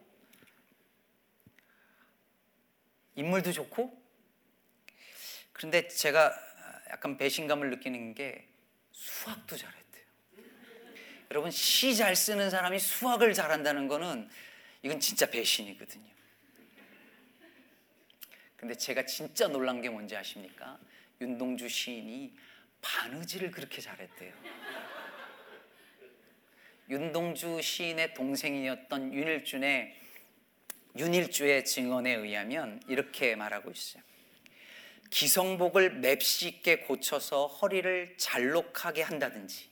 인물도 3.15 3.51
좋고 3.51 4.01
그런데 5.53 5.87
제가 5.87 6.33
약간 6.89 7.17
배신감을 7.17 7.69
느끼는 7.71 8.13
게 8.13 8.47
수학도 8.91 9.55
잘했대요. 9.57 10.05
여러분 11.31 11.51
시 11.51 11.95
잘 11.95 12.15
쓰는 12.15 12.49
사람이 12.49 12.79
수학을 12.79 13.33
잘한다는 13.33 13.87
거는 13.87 14.29
이건 14.83 14.99
진짜 14.99 15.29
배신이거든요. 15.29 16.13
근데 18.57 18.75
제가 18.75 19.05
진짜 19.05 19.47
놀란 19.47 19.81
게 19.81 19.89
뭔지 19.89 20.15
아십니까? 20.15 20.79
윤동주 21.21 21.69
시인이 21.69 22.35
바느질을 22.81 23.51
그렇게 23.51 23.81
잘했대요. 23.81 24.33
윤동주 26.89 27.61
시인의 27.61 28.13
동생이었던 28.13 29.13
윤일준의 29.13 30.04
윤일주의 30.97 31.65
증언에 31.65 32.13
의하면 32.13 32.81
이렇게 32.87 33.35
말하고 33.35 33.71
있어요. 33.71 34.03
기성복을 35.09 35.99
맵시있게 35.99 36.79
고쳐서 36.79 37.47
허리를 37.47 38.15
잘록하게 38.17 39.01
한다든지 39.01 39.69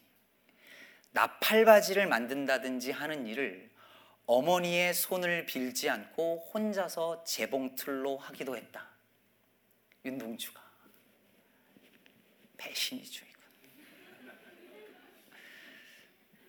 나팔바지를 1.11 2.07
만든다든지 2.07 2.91
하는 2.91 3.25
일을 3.27 3.69
어머니의 4.25 4.93
손을 4.93 5.45
빌지 5.45 5.89
않고 5.89 6.49
혼자서 6.53 7.23
재봉틀로 7.23 8.17
하기도 8.17 8.55
했다. 8.55 8.87
윤동주가 10.05 10.61
배신이죠 12.57 13.25
이건. 13.25 13.43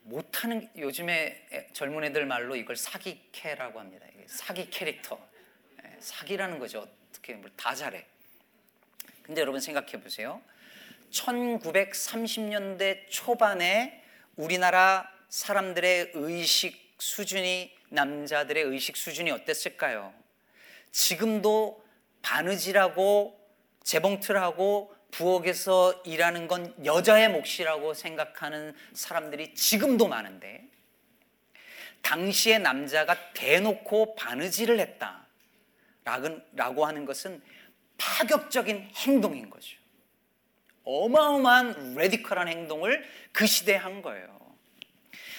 못하는 0.04 0.70
요즘에 0.76 1.68
젊은 1.72 2.04
애들 2.04 2.26
말로 2.26 2.56
이걸 2.56 2.76
사기캐라고 2.76 3.80
합니다. 3.80 4.06
사기 4.26 4.68
캐릭터, 4.70 5.18
예, 5.82 5.96
사기라는 5.98 6.58
거죠. 6.58 6.86
어떻게 7.08 7.40
다 7.56 7.74
잘해. 7.74 8.04
근데 9.22 9.40
여러분 9.40 9.60
생각해 9.60 10.00
보세요. 10.02 10.42
1930년대 11.10 13.06
초반에 13.08 14.02
우리나라 14.36 15.10
사람들의 15.30 16.10
의식 16.14 16.94
수준이 16.98 17.74
남자들의 17.88 18.62
의식 18.62 18.96
수준이 18.96 19.30
어땠을까요? 19.30 20.12
지금도 20.92 21.82
바느질하고 22.20 23.40
재봉틀하고 23.82 24.94
부엌에서 25.16 26.02
일하는 26.04 26.48
건 26.48 26.74
여자의 26.84 27.28
몫이라고 27.30 27.94
생각하는 27.94 28.74
사람들이 28.94 29.54
지금도 29.54 30.08
많은데 30.08 30.64
당시의 32.02 32.58
남자가 32.58 33.32
대놓고 33.32 34.16
바느질을 34.16 34.80
했다 34.80 35.24
라고 36.52 36.84
하는 36.84 37.04
것은 37.04 37.40
파격적인 37.96 38.90
행동인 38.96 39.50
거죠. 39.50 39.78
어마어마한 40.82 41.94
레디컬한 41.94 42.48
행동을 42.48 43.04
그 43.32 43.46
시대에 43.46 43.76
한 43.76 44.02
거예요. 44.02 44.34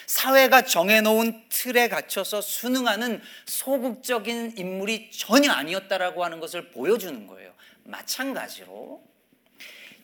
사회가 0.08 0.64
정해놓은 0.64 1.50
틀에 1.50 1.90
갇혀서 1.90 2.40
순응하는 2.40 3.22
소극적인 3.46 4.58
인물이 4.58 5.12
전혀 5.12 5.52
아니었다라고 5.52 6.24
하는 6.24 6.40
것을 6.40 6.72
보여주는 6.72 7.28
거예요. 7.28 7.54
마찬가지로 7.84 9.15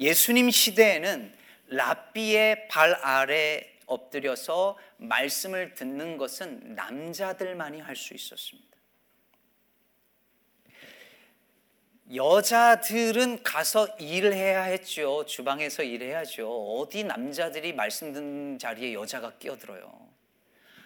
예수님 0.02 0.50
시대에는 0.50 1.32
랍비의 1.68 2.68
발 2.68 2.96
아래 2.96 3.64
엎드려서 3.86 4.78
말씀을 4.98 5.76
듣는 5.76 6.18
것은 6.18 6.76
남자들만이 6.76 7.80
할 7.82 7.96
수 7.96 8.14
있었습니다. 8.14 8.70
여자들은 12.14 13.44
가서 13.44 13.88
일을 14.00 14.34
해야 14.34 14.64
했죠. 14.64 15.26
주방에서 15.26 15.84
일해야죠. 15.84 16.76
어디 16.80 17.06
남자들이 17.06 17.72
말씀 17.72 18.12
듣는 18.12 18.60
자리에 18.60 18.94
여자가 18.94 19.38
끼어들어요. 19.38 20.10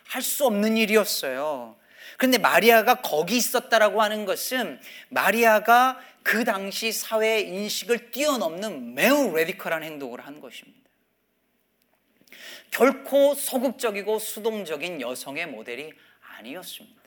할 0.08 0.22
수 0.22 0.46
없는 0.46 0.78
일이었어요. 0.78 1.78
그런데 2.18 2.38
마리아가 2.38 2.96
거기 2.96 3.38
있었다라고 3.38 4.02
하는 4.02 4.26
것은 4.26 4.80
마리아가 5.10 6.00
그 6.24 6.44
당시 6.44 6.92
사회의 6.92 7.48
인식을 7.48 8.12
뛰어넘는 8.12 8.96
매우 8.96 9.36
레디컬한 9.36 9.84
행동을 9.84 10.22
한 10.22 10.40
것입니다. 10.40 10.90
결코 12.72 13.36
소극적이고 13.36 14.20
수동적인 14.20 15.02
여성의 15.02 15.48
모델이 15.48 15.94
아니었습니다. 16.38 17.02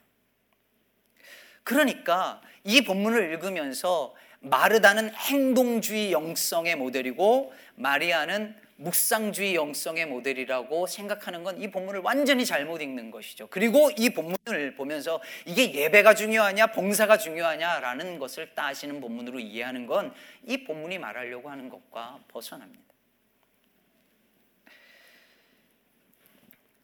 그러니까 1.64 2.40
이 2.64 2.82
본문을 2.82 3.32
읽으면서 3.32 4.14
마르다는 4.40 5.12
행동주의 5.14 6.12
영성의 6.12 6.76
모델이고 6.76 7.52
마리아는 7.74 8.56
묵상주의 8.78 9.54
영성의 9.56 10.06
모델이라고 10.06 10.86
생각하는 10.86 11.42
건 11.42 11.58
이 11.58 11.68
본문을 11.70 12.00
완전히 12.00 12.46
잘못 12.46 12.80
읽는 12.80 13.10
것이죠. 13.10 13.48
그리고 13.48 13.90
이 13.96 14.10
본문을 14.10 14.74
보면서 14.76 15.20
이게 15.44 15.74
예배가 15.74 16.14
중요하냐, 16.14 16.68
봉사가 16.68 17.18
중요하냐라는 17.18 18.18
것을 18.18 18.54
따지는 18.54 19.00
본문으로 19.00 19.40
이해하는 19.40 19.86
건 19.86 20.14
이 20.44 20.64
본문이 20.64 20.98
말하려고 20.98 21.50
하는 21.50 21.68
것과 21.68 22.20
벗어납니다. 22.28 22.82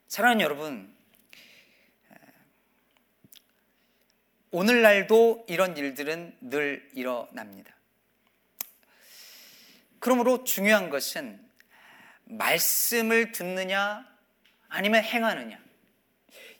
사랑하는 0.08 0.42
여러분, 0.42 0.94
오늘날도 4.50 5.46
이런 5.48 5.76
일들은 5.76 6.36
늘 6.40 6.88
일어납니다. 6.94 7.74
그러므로 9.98 10.44
중요한 10.44 10.90
것은 10.90 11.43
말씀을 12.38 13.32
듣느냐 13.32 14.06
아니면 14.68 15.02
행하느냐, 15.02 15.58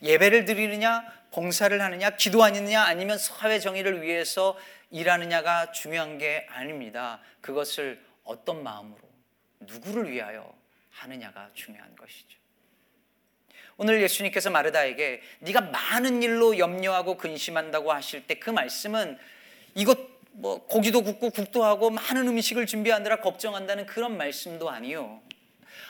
예배를 0.03 0.45
드리느냐, 0.45 1.05
봉사를 1.33 1.81
하느냐, 1.81 2.11
기도하느냐 2.11 2.83
아니면 2.83 3.19
사회 3.19 3.59
정의를 3.59 4.03
위해서 4.03 4.57
일하느냐가 4.91 5.73
중요한 5.73 6.19
게 6.19 6.47
아닙니다. 6.51 7.21
그것을 7.41 8.01
어떤 8.23 8.63
마음으로 8.63 9.01
누구를 9.61 10.11
위하여 10.11 10.55
하느냐가 10.91 11.51
중요한 11.55 11.97
것이죠. 11.97 12.39
오늘 13.77 14.01
예수님께서 14.03 14.51
마르다에게 14.51 15.21
네가 15.41 15.63
많은 15.63 16.23
일로 16.23 16.59
염려하고 16.59 17.17
근심한다고 17.17 17.93
하실 17.93 18.27
때 18.27 18.35
그 18.39 18.51
말씀은 18.51 19.19
이것 19.75 19.99
뭐 20.33 20.65
고기도 20.67 21.03
굽고 21.03 21.31
국도 21.31 21.65
하고 21.65 21.91
많은 21.91 22.29
음식을 22.29 22.67
준비하느라 22.67 23.21
걱정한다는 23.21 23.87
그런 23.87 24.17
말씀도 24.17 24.69
아니요. 24.71 25.21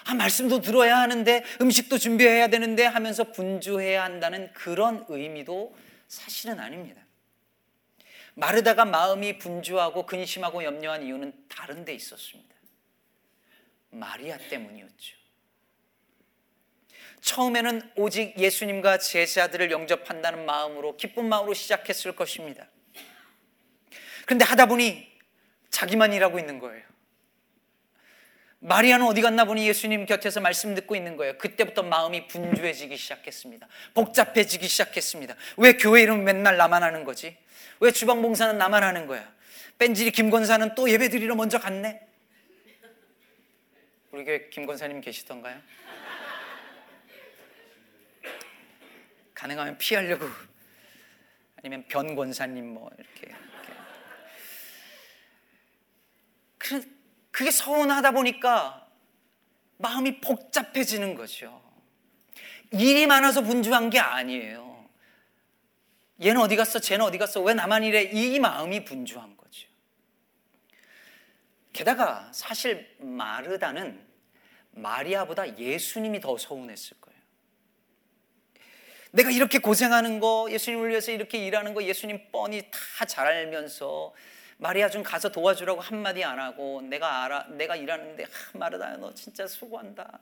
아 0.05 0.15
말씀도 0.15 0.61
들어야 0.61 0.99
하는데 0.99 1.45
음식도 1.61 1.99
준비해야 1.99 2.49
되는데 2.49 2.85
하면서 2.85 3.25
분주해야 3.33 4.05
한다는 4.05 4.53
그런 4.53 5.05
의미도 5.09 5.75
사실은 6.09 6.61
아닙니다. 6.61 7.03
마르다가 8.35 8.85
마음이 8.85 9.39
분주하고 9.39 10.07
근심하고 10.07 10.65
염려한 10.65 11.05
이유는 11.05 11.33
다른 11.49 11.85
데 11.85 11.95
있었습니다. 11.95 12.55
마리아 13.91 14.37
때문이었죠. 14.37 15.17
처음에는 17.21 17.93
오직 17.97 18.39
예수님과 18.39 18.99
제자들을 18.99 19.71
영접한다는 19.71 20.45
마음으로 20.45 20.97
기쁜 20.97 21.27
마음으로 21.29 21.55
시작했을 21.55 22.15
것입니다. 22.15 22.67
그런데 24.27 24.45
하다 24.45 24.67
보니 24.67 25.11
자기만 25.71 26.13
일하고 26.13 26.39
있는 26.39 26.59
거예요. 26.59 26.94
마리아는 28.65 29.07
어디 29.07 29.21
갔나 29.21 29.45
보니 29.45 29.69
예수님 29.69 30.07
곁에서 30.07 30.41
말씀 30.41 30.75
듣고 30.75 30.97
있는 30.97 31.19
거예요. 31.19 31.37
그때부터 31.37 31.83
마음이 31.83 32.29
분주해지기 32.29 32.97
시작했습니다. 32.97 33.69
복잡해지기 33.93 34.67
시작했습니다. 34.67 35.37
왜 35.59 35.75
교회 35.75 36.01
이름 36.03 36.25
맨날 36.25 36.57
나만 36.57 36.83
하는 36.83 37.05
거지? 37.05 37.37
왜 37.81 37.91
주방 37.91 38.23
봉사는 38.23 38.57
나만 38.57 38.83
하는 38.83 39.07
거야? 39.07 39.31
뺀질이 39.79 40.13
김권사는 40.13 40.75
또 40.75 40.89
예배 40.89 41.11
드리러 41.11 41.35
먼저 41.35 41.59
갔네? 41.59 42.01
우리 44.13 44.25
교회 44.25 44.49
김권사님 44.49 45.03
계시던가요? 45.03 45.61
가능하면 49.35 49.77
피하려고 49.77 50.27
아니면 51.59 51.85
변 51.87 52.15
권사님 52.15 52.67
뭐 52.67 52.91
이렇게, 52.99 53.35
이렇게. 56.59 56.94
그게 57.35 57.51
서운하다 57.51 58.13
보니까 58.13 58.89
마음이 59.79 60.21
복잡해지는 60.21 61.17
거죠. 61.17 61.61
일이 62.71 63.09
많아서 63.09 63.43
분주한 63.43 63.91
게 63.91 63.99
아니에요. 63.99 64.89
얘는 66.23 66.41
어디 66.41 66.55
갔어? 66.55 66.79
쟤는 66.79 67.05
어디 67.05 67.19
갔어? 67.19 67.41
왜 67.43 67.53
나만 67.53 67.83
이래? 67.83 68.03
이 68.03 68.39
마음이 68.39 68.85
분주한 68.85 69.37
거죠. 69.37 69.67
게다가 71.73 72.31
사실 72.33 72.97
마르다는 73.01 74.01
마리아보다 74.71 75.59
예수님이 75.59 76.21
더 76.21 76.39
서운했을 76.39 77.01
거예요. 77.01 77.21
내가 79.11 79.33
이렇게 79.33 79.59
고생하는 79.59 80.21
거, 80.21 80.47
예수님을 80.53 80.91
위해서 80.91 81.11
이렇게 81.11 81.45
일하는 81.45 81.75
거 81.75 81.83
예수님 81.83 82.31
뻔히 82.31 82.63
다 82.71 83.05
잘 83.07 83.27
알면서 83.27 84.15
마리아 84.59 84.89
좀 84.89 85.03
가서 85.03 85.31
도와주라고 85.31 85.81
한마디 85.81 86.23
안 86.25 86.39
하고 86.39 86.81
내가 86.83 87.25
알아, 87.25 87.47
내가 87.49 87.77
일하는데 87.77 88.25
아, 88.25 88.29
마르다야 88.59 88.97
너 88.97 89.13
진짜 89.15 89.47
수고한다. 89.47 90.21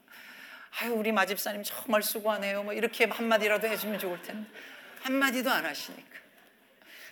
아유 0.81 0.93
우리 0.93 1.13
마집사님 1.13 1.63
정말 1.65 2.03
수고하네요. 2.03 2.63
뭐 2.63 2.73
이렇게 2.73 3.05
한마디라도 3.05 3.69
해주면 3.69 3.99
좋을 3.99 4.23
텐데 4.23 4.49
한마디도 5.03 5.51
안 5.51 5.67
하시니까 5.67 6.19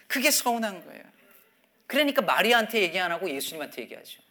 그게 0.07 0.31
서운한 0.31 0.85
거예요. 0.85 1.03
그러니까 1.87 2.23
마리아한테 2.23 2.81
얘기 2.83 2.99
안 2.99 3.13
하고 3.13 3.29
예수님한테 3.29 3.83
얘기하죠. 3.83 4.23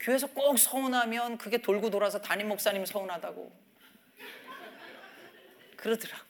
교회에서 0.00 0.28
꼭 0.28 0.56
서운하면 0.58 1.38
그게 1.38 1.58
돌고 1.58 1.90
돌아서 1.90 2.20
담임 2.20 2.48
목사님 2.48 2.84
서운하다고 2.84 3.68
그러더라고요. 5.76 6.28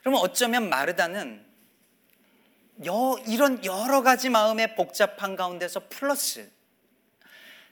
그러면 0.00 0.20
어쩌면 0.20 0.68
마르다는 0.68 1.44
여, 2.86 3.16
이런 3.26 3.64
여러 3.64 4.02
가지 4.02 4.28
마음의 4.28 4.74
복잡한 4.74 5.36
가운데서 5.36 5.88
플러스 5.88 6.50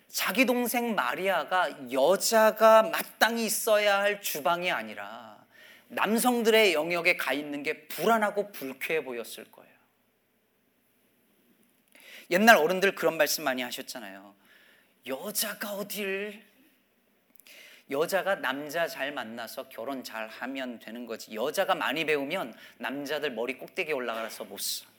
자기 0.09 0.45
동생 0.45 0.95
마리아가 0.95 1.71
여자가 1.91 2.83
마땅히 2.83 3.47
있어야 3.47 4.01
할 4.01 4.21
주방이 4.21 4.71
아니라 4.71 5.43
남성들의 5.89 6.75
영역에 6.75 7.17
가 7.17 7.33
있는 7.33 7.63
게 7.63 7.87
불안하고 7.87 8.53
불쾌해 8.53 9.05
보였을 9.05 9.45
거예요. 9.51 9.73
옛날 12.31 12.57
어른들 12.57 12.95
그런 12.95 13.17
말씀 13.17 13.45
많이 13.45 13.63
하셨잖아요. 13.63 14.35
여자가 15.07 15.73
어딜 15.73 16.43
여자가 17.91 18.37
남자 18.37 18.87
잘 18.87 19.13
만나서 19.13 19.69
결혼 19.69 20.03
잘 20.03 20.29
하면 20.29 20.79
되는 20.79 21.07
거지. 21.07 21.35
여자가 21.35 21.75
많이 21.75 22.05
배우면 22.05 22.55
남자들 22.79 23.33
머리 23.33 23.59
꼭대기에 23.59 23.93
올라가서 23.93 24.45
못 24.45 24.59
써. 24.59 24.92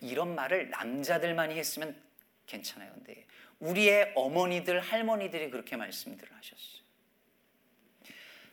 이런 0.00 0.34
말을 0.34 0.70
남자들만이 0.70 1.56
했으면 1.58 2.00
괜찮아요. 2.46 2.90
근데 2.94 3.26
우리의 3.60 4.12
어머니들, 4.14 4.80
할머니들이 4.80 5.50
그렇게 5.50 5.76
말씀들을 5.76 6.34
하셨어요. 6.36 6.82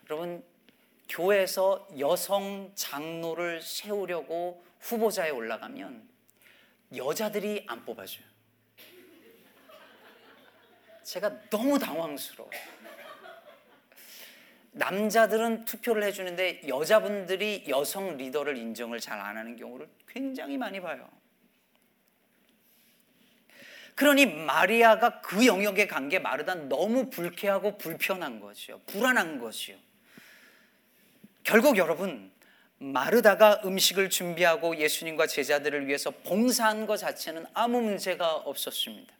여러분, 0.08 0.44
교회에서 1.08 1.88
여성 1.98 2.72
장로를 2.74 3.62
세우려고 3.62 4.64
후보자에 4.80 5.30
올라가면 5.30 6.08
여자들이 6.96 7.64
안 7.68 7.84
뽑아줘요. 7.84 8.24
제가 11.02 11.48
너무 11.50 11.78
당황스러워요. 11.78 12.50
남자들은 14.72 15.64
투표를 15.64 16.02
해주는데 16.02 16.68
여자분들이 16.68 17.64
여성 17.68 18.16
리더를 18.16 18.58
인정을 18.58 19.00
잘 19.00 19.18
안 19.18 19.36
하는 19.36 19.56
경우를 19.56 19.88
굉장히 20.06 20.58
많이 20.58 20.80
봐요. 20.80 21.08
그러니 23.96 24.26
마리아가 24.26 25.20
그 25.20 25.46
영역에 25.46 25.86
간 25.86 26.08
게 26.08 26.18
마르다 26.18 26.54
너무 26.54 27.10
불쾌하고 27.10 27.78
불편한 27.78 28.38
것이요. 28.40 28.80
불안한 28.86 29.38
것이요. 29.40 29.76
결국 31.42 31.76
여러분, 31.78 32.30
마르다가 32.78 33.62
음식을 33.64 34.10
준비하고 34.10 34.76
예수님과 34.76 35.26
제자들을 35.26 35.86
위해서 35.86 36.10
봉사한 36.10 36.86
것 36.86 36.98
자체는 36.98 37.46
아무 37.54 37.80
문제가 37.80 38.34
없었습니다. 38.34 39.12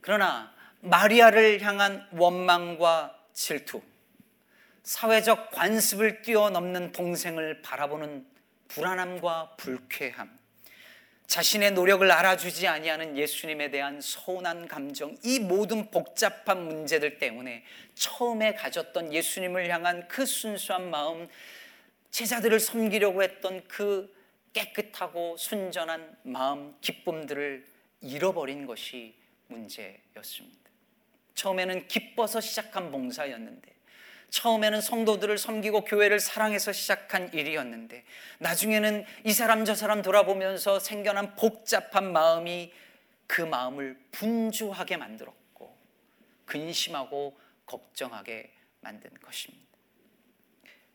그러나 0.00 0.52
마리아를 0.80 1.62
향한 1.62 2.06
원망과 2.12 3.18
질투, 3.32 3.82
사회적 4.82 5.50
관습을 5.52 6.22
뛰어넘는 6.22 6.92
동생을 6.92 7.62
바라보는 7.62 8.26
불안함과 8.68 9.54
불쾌함, 9.56 10.37
자신의 11.28 11.72
노력을 11.72 12.10
알아주지 12.10 12.66
아니하는 12.66 13.14
예수님에 13.18 13.70
대한 13.70 14.00
서운한 14.00 14.66
감정, 14.66 15.14
이 15.22 15.38
모든 15.38 15.90
복잡한 15.90 16.66
문제들 16.66 17.18
때문에 17.18 17.64
처음에 17.94 18.54
가졌던 18.54 19.12
예수님을 19.12 19.68
향한 19.68 20.08
그 20.08 20.24
순수한 20.24 20.90
마음, 20.90 21.28
제자들을 22.10 22.58
섬기려고 22.58 23.22
했던 23.22 23.62
그 23.68 24.10
깨끗하고 24.54 25.36
순전한 25.36 26.16
마음, 26.22 26.74
기쁨들을 26.80 27.66
잃어버린 28.00 28.64
것이 28.64 29.14
문제였습니다. 29.48 30.70
처음에는 31.34 31.88
기뻐서 31.88 32.40
시작한 32.40 32.90
봉사였는데 32.90 33.77
처음에는 34.30 34.80
성도들을 34.80 35.38
섬기고 35.38 35.84
교회를 35.84 36.20
사랑해서 36.20 36.72
시작한 36.72 37.32
일이었는데 37.32 38.04
나중에는 38.38 39.04
이 39.24 39.32
사람 39.32 39.64
저 39.64 39.74
사람 39.74 40.02
돌아보면서 40.02 40.78
생겨난 40.78 41.34
복잡한 41.36 42.12
마음이 42.12 42.72
그 43.26 43.42
마음을 43.42 43.98
분주하게 44.12 44.96
만들었고 44.96 45.76
근심하고 46.44 47.38
걱정하게 47.66 48.52
만든 48.80 49.10
것입니다. 49.22 49.66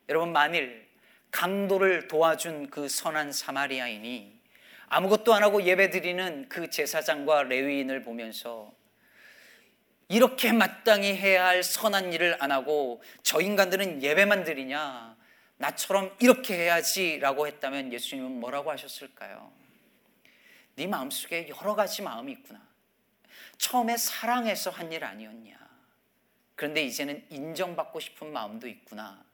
여러분 0.10 0.32
만일 0.32 0.88
강도를 1.32 2.08
도와준 2.08 2.70
그 2.70 2.88
선한 2.88 3.32
사마리아인이 3.32 4.42
아무것도 4.88 5.34
안 5.34 5.42
하고 5.42 5.64
예배드리는 5.64 6.50
그 6.50 6.70
제사장과 6.70 7.44
레위인을 7.44 8.04
보면서 8.04 8.72
이렇게 10.14 10.52
마땅히 10.52 11.16
해야 11.16 11.48
할 11.48 11.64
선한 11.64 12.14
일을 12.14 12.38
안 12.40 12.52
하고 12.52 13.02
저 13.24 13.42
인간들은 13.42 14.04
예배만 14.04 14.44
드리냐? 14.44 15.18
나처럼 15.58 16.16
이렇게 16.20 16.54
해야지라고 16.56 17.48
했다면 17.48 17.92
예수님은 17.92 18.40
뭐라고 18.40 18.70
하셨을까요? 18.70 19.52
네 20.76 20.86
마음속에 20.86 21.50
여러 21.50 21.74
가지 21.74 22.04
마음이 22.04 22.32
있구나. 22.34 22.62
처음에 23.58 23.98
사랑해서 23.98 24.70
한 24.70 24.92
일 24.92 25.04
아니었냐? 25.04 25.58
그런데 26.54 26.84
이제는 26.84 27.26
인정받고 27.32 28.00
싶은 28.00 28.32
마음도 28.32 28.68
있구나. 28.68 29.26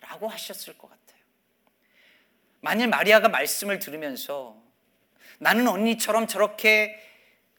라고 0.00 0.28
하셨을 0.28 0.78
것 0.78 0.88
같아요. 0.88 1.20
만일 2.60 2.86
마리아가 2.86 3.28
말씀을 3.28 3.80
들으면서 3.80 4.56
나는 5.40 5.66
언니처럼 5.66 6.28
저렇게 6.28 7.09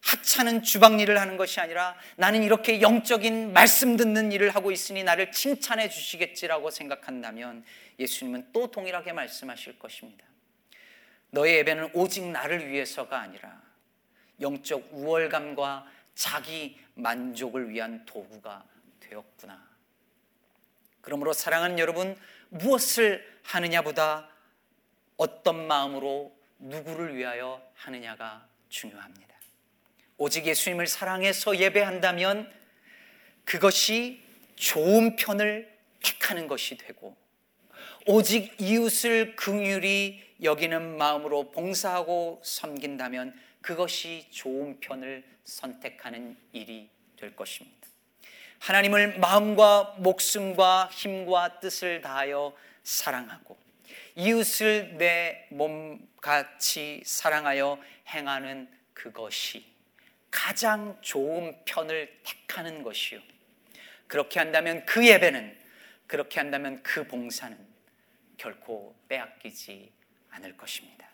하찮은 0.01 0.63
주방 0.63 0.99
일을 0.99 1.19
하는 1.19 1.37
것이 1.37 1.59
아니라 1.59 1.95
나는 2.17 2.43
이렇게 2.43 2.81
영적인 2.81 3.53
말씀 3.53 3.97
듣는 3.97 4.31
일을 4.31 4.55
하고 4.55 4.71
있으니 4.71 5.03
나를 5.03 5.31
칭찬해 5.31 5.89
주시겠지라고 5.89 6.71
생각한다면 6.71 7.63
예수님은 7.99 8.49
또 8.51 8.71
동일하게 8.71 9.13
말씀하실 9.13 9.79
것입니다. 9.79 10.25
너의 11.29 11.57
예배는 11.57 11.91
오직 11.93 12.25
나를 12.25 12.69
위해서가 12.69 13.19
아니라 13.19 13.61
영적 14.41 14.89
우월감과 14.91 15.85
자기 16.15 16.79
만족을 16.95 17.69
위한 17.69 18.05
도구가 18.05 18.65
되었구나. 18.99 19.71
그러므로 21.01 21.33
사랑하는 21.33 21.79
여러분, 21.79 22.17
무엇을 22.49 23.39
하느냐보다 23.43 24.29
어떤 25.17 25.67
마음으로 25.67 26.35
누구를 26.59 27.15
위하여 27.15 27.61
하느냐가 27.75 28.47
중요합니다. 28.69 29.31
오직 30.23 30.45
예수님을 30.45 30.85
사랑해서 30.85 31.57
예배한다면 31.57 32.47
그것이 33.43 34.21
좋은 34.55 35.15
편을 35.15 35.75
택하는 35.99 36.47
것이 36.47 36.77
되고 36.77 37.17
오직 38.05 38.53
이웃을 38.59 39.35
긍휼히 39.35 40.23
여기는 40.43 40.97
마음으로 40.97 41.49
봉사하고 41.49 42.39
섬긴다면 42.43 43.33
그것이 43.61 44.27
좋은 44.29 44.79
편을 44.79 45.23
선택하는 45.43 46.37
일이 46.51 46.91
될 47.17 47.35
것입니다. 47.35 47.87
하나님을 48.59 49.17
마음과 49.17 49.95
목숨과 49.97 50.91
힘과 50.93 51.59
뜻을 51.61 52.01
다하여 52.01 52.55
사랑하고 52.83 53.57
이웃을 54.15 54.97
내 54.99 55.47
몸같이 55.49 57.01
사랑하여 57.07 57.79
행하는 58.07 58.69
그것이 58.93 59.70
가장 60.31 60.97
좋은 61.01 61.55
편을 61.65 62.21
택하는 62.23 62.81
것이요. 62.81 63.19
그렇게 64.07 64.39
한다면 64.39 64.85
그 64.85 65.05
예배는, 65.05 65.59
그렇게 66.07 66.39
한다면 66.39 66.81
그 66.81 67.05
봉사는 67.05 67.57
결코 68.37 68.95
빼앗기지 69.07 69.91
않을 70.31 70.57
것입니다. 70.57 71.07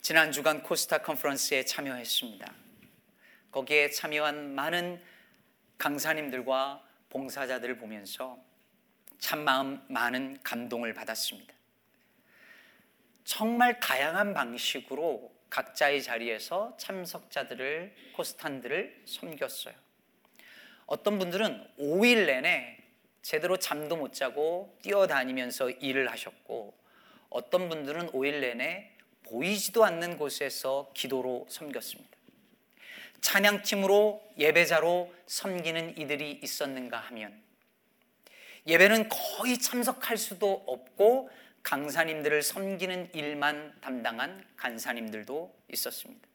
지난 0.00 0.32
주간 0.32 0.62
코스타 0.62 0.98
컨퍼런스에 0.98 1.64
참여했습니다. 1.64 2.52
거기에 3.50 3.90
참여한 3.90 4.54
많은 4.54 5.02
강사님들과 5.78 6.82
봉사자들을 7.10 7.76
보면서 7.78 8.38
참 9.18 9.44
마음 9.44 9.80
많은 9.88 10.42
감동을 10.42 10.94
받았습니다. 10.94 11.54
정말 13.24 13.78
다양한 13.78 14.34
방식으로 14.34 15.32
각자의 15.52 16.02
자리에서 16.02 16.74
참석자들을 16.78 17.94
코스탄들을 18.14 19.02
섬겼어요. 19.04 19.74
어떤 20.86 21.18
분들은 21.18 21.68
5일 21.78 22.24
내내 22.24 22.78
제대로 23.20 23.58
잠도 23.58 23.96
못 23.96 24.14
자고 24.14 24.74
뛰어다니면서 24.80 25.68
일을 25.68 26.10
하셨고 26.10 26.74
어떤 27.28 27.68
분들은 27.68 28.12
5일 28.12 28.40
내내 28.40 28.92
보이지도 29.24 29.84
않는 29.84 30.16
곳에서 30.16 30.90
기도로 30.94 31.46
섬겼습니다. 31.50 32.16
찬양팀으로 33.20 34.22
예배자로 34.38 35.14
섬기는 35.26 35.98
이들이 35.98 36.40
있었는가 36.42 36.96
하면 36.96 37.42
예배는 38.66 39.10
거의 39.10 39.58
참석할 39.58 40.16
수도 40.16 40.64
없고 40.66 41.28
강사님들을 41.62 42.42
섬기는 42.42 43.14
일만 43.14 43.80
담당한 43.80 44.44
간사님들도 44.56 45.54
있었습니다. 45.72 46.28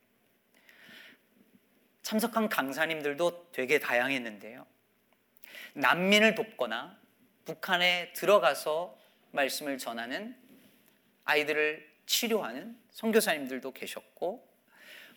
참석한 2.01 2.47
강사님들도 2.47 3.51
되게 3.51 3.79
다양했는데요. 3.79 4.65
난민을 5.73 6.35
돕거나 6.35 6.97
북한에 7.45 8.13
들어가서 8.13 8.97
말씀을 9.31 9.77
전하는 9.77 10.35
아이들을 11.25 11.87
치료하는 12.05 12.77
선교사님들도 12.91 13.73
계셨고 13.73 14.47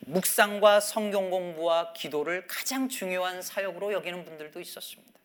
묵상과 0.01 0.81
성경 0.81 1.31
공부와 1.31 1.93
기도를 1.93 2.47
가장 2.47 2.89
중요한 2.89 3.43
사역으로 3.43 3.93
여기는 3.93 4.25
분들도 4.25 4.61
있었습니다. 4.61 5.19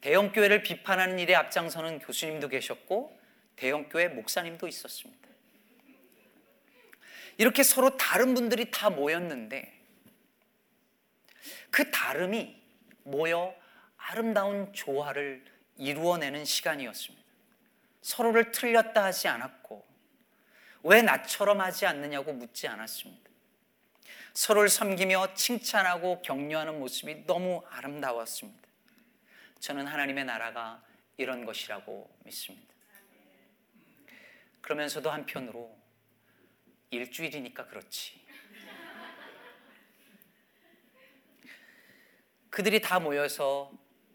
대형 0.00 0.32
교회를 0.32 0.62
비판하는 0.62 1.18
일에 1.18 1.34
앞장서는 1.34 2.00
교수님도 2.00 2.48
계셨고 2.48 3.18
대형 3.56 3.88
교회 3.88 4.08
목사님도 4.08 4.66
있었습니다. 4.68 5.28
이렇게 7.36 7.62
서로 7.62 7.96
다른 7.96 8.34
분들이 8.34 8.70
다 8.70 8.90
모였는데 8.90 9.72
그 11.70 11.90
다름이 11.90 12.62
모여 13.02 13.54
아름다운 13.96 14.72
조화를 14.72 15.44
이루어내는 15.76 16.44
시간이었습니다. 16.44 17.24
서로를 18.02 18.52
틀렸다 18.52 19.04
하지 19.04 19.28
않았고 19.28 19.84
왜 20.84 21.02
나처럼 21.02 21.60
하지 21.60 21.86
않느냐고 21.86 22.32
묻지 22.32 22.68
않았습니다. 22.68 23.30
서로를 24.34 24.68
섬기며 24.68 25.34
칭찬하고 25.34 26.22
격려하는 26.22 26.78
모습이 26.78 27.24
너무 27.26 27.62
아름다웠습니다. 27.70 28.68
저는 29.60 29.86
하나님의 29.86 30.24
나라가 30.26 30.82
이런 31.16 31.44
것이라고 31.46 32.10
믿습니다. 32.24 32.73
그러면서도 34.64 35.10
한편으로 35.10 35.78
일주일이니까 36.88 37.66
그렇지. 37.66 38.18
그들이 42.48 42.80
다 42.80 42.98
모여서 42.98 43.70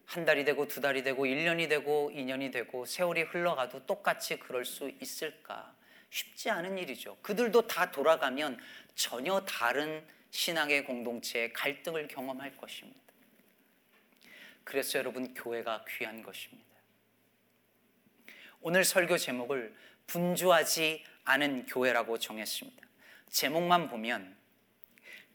한 0.06 0.26
달이 0.26 0.46
되고 0.46 0.68
두 0.68 0.82
달이 0.82 1.04
되고 1.04 1.26
1년이 1.26 1.70
되고 1.70 2.10
2년이 2.12 2.52
되고 2.52 2.84
세월이 2.84 3.24
흘러가도 3.24 3.86
똑같이 3.86 4.40
그럴 4.40 4.66
수 4.66 4.90
있을까? 5.00 5.76
쉽지 6.10 6.50
않은 6.50 6.80
일이죠. 6.80 7.18
그들도 7.22 7.68
다 7.68 7.92
돌아가면 7.92 8.60
전혀 8.96 9.40
다른 9.42 10.04
신앙의 10.32 10.86
공동체의 10.86 11.54
갈등을 11.54 12.08
경험할 12.08 12.58
것입니다. 12.58 13.00
그래서 14.64 14.98
여러분 14.98 15.32
교회가 15.36 15.86
귀한 15.90 16.24
것입니다. 16.24 16.66
오늘 18.62 18.84
설교 18.84 19.18
제목을 19.18 19.76
분주하지 20.10 21.04
않은 21.24 21.68
교회라고 21.68 22.18
정했습니다. 22.18 22.88
제목만 23.30 23.90
보면 23.90 24.36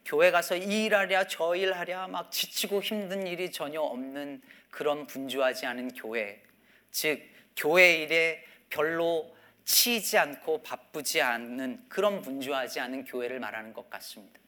교회 0.03 0.29
가서 0.31 0.55
이 0.55 0.85
일하랴 0.85 1.27
저 1.27 1.55
일하랴 1.55 2.09
막 2.09 2.31
지치고 2.31 2.81
힘든 2.81 3.25
일이 3.25 3.51
전혀 3.51 3.81
없는 3.81 4.41
그런 4.69 5.07
분주하지 5.07 5.65
않은 5.65 5.93
교회 5.93 6.43
즉 6.91 7.21
교회 7.55 8.03
일에 8.03 8.43
별로 8.69 9.33
치이지 9.63 10.17
않고 10.17 10.61
바쁘지 10.61 11.21
않는 11.21 11.85
그런 11.87 12.21
분주하지 12.21 12.81
않은 12.81 13.05
교회를 13.05 13.39
말하는 13.39 13.73
것 13.73 13.89
같습니다. 13.89 14.39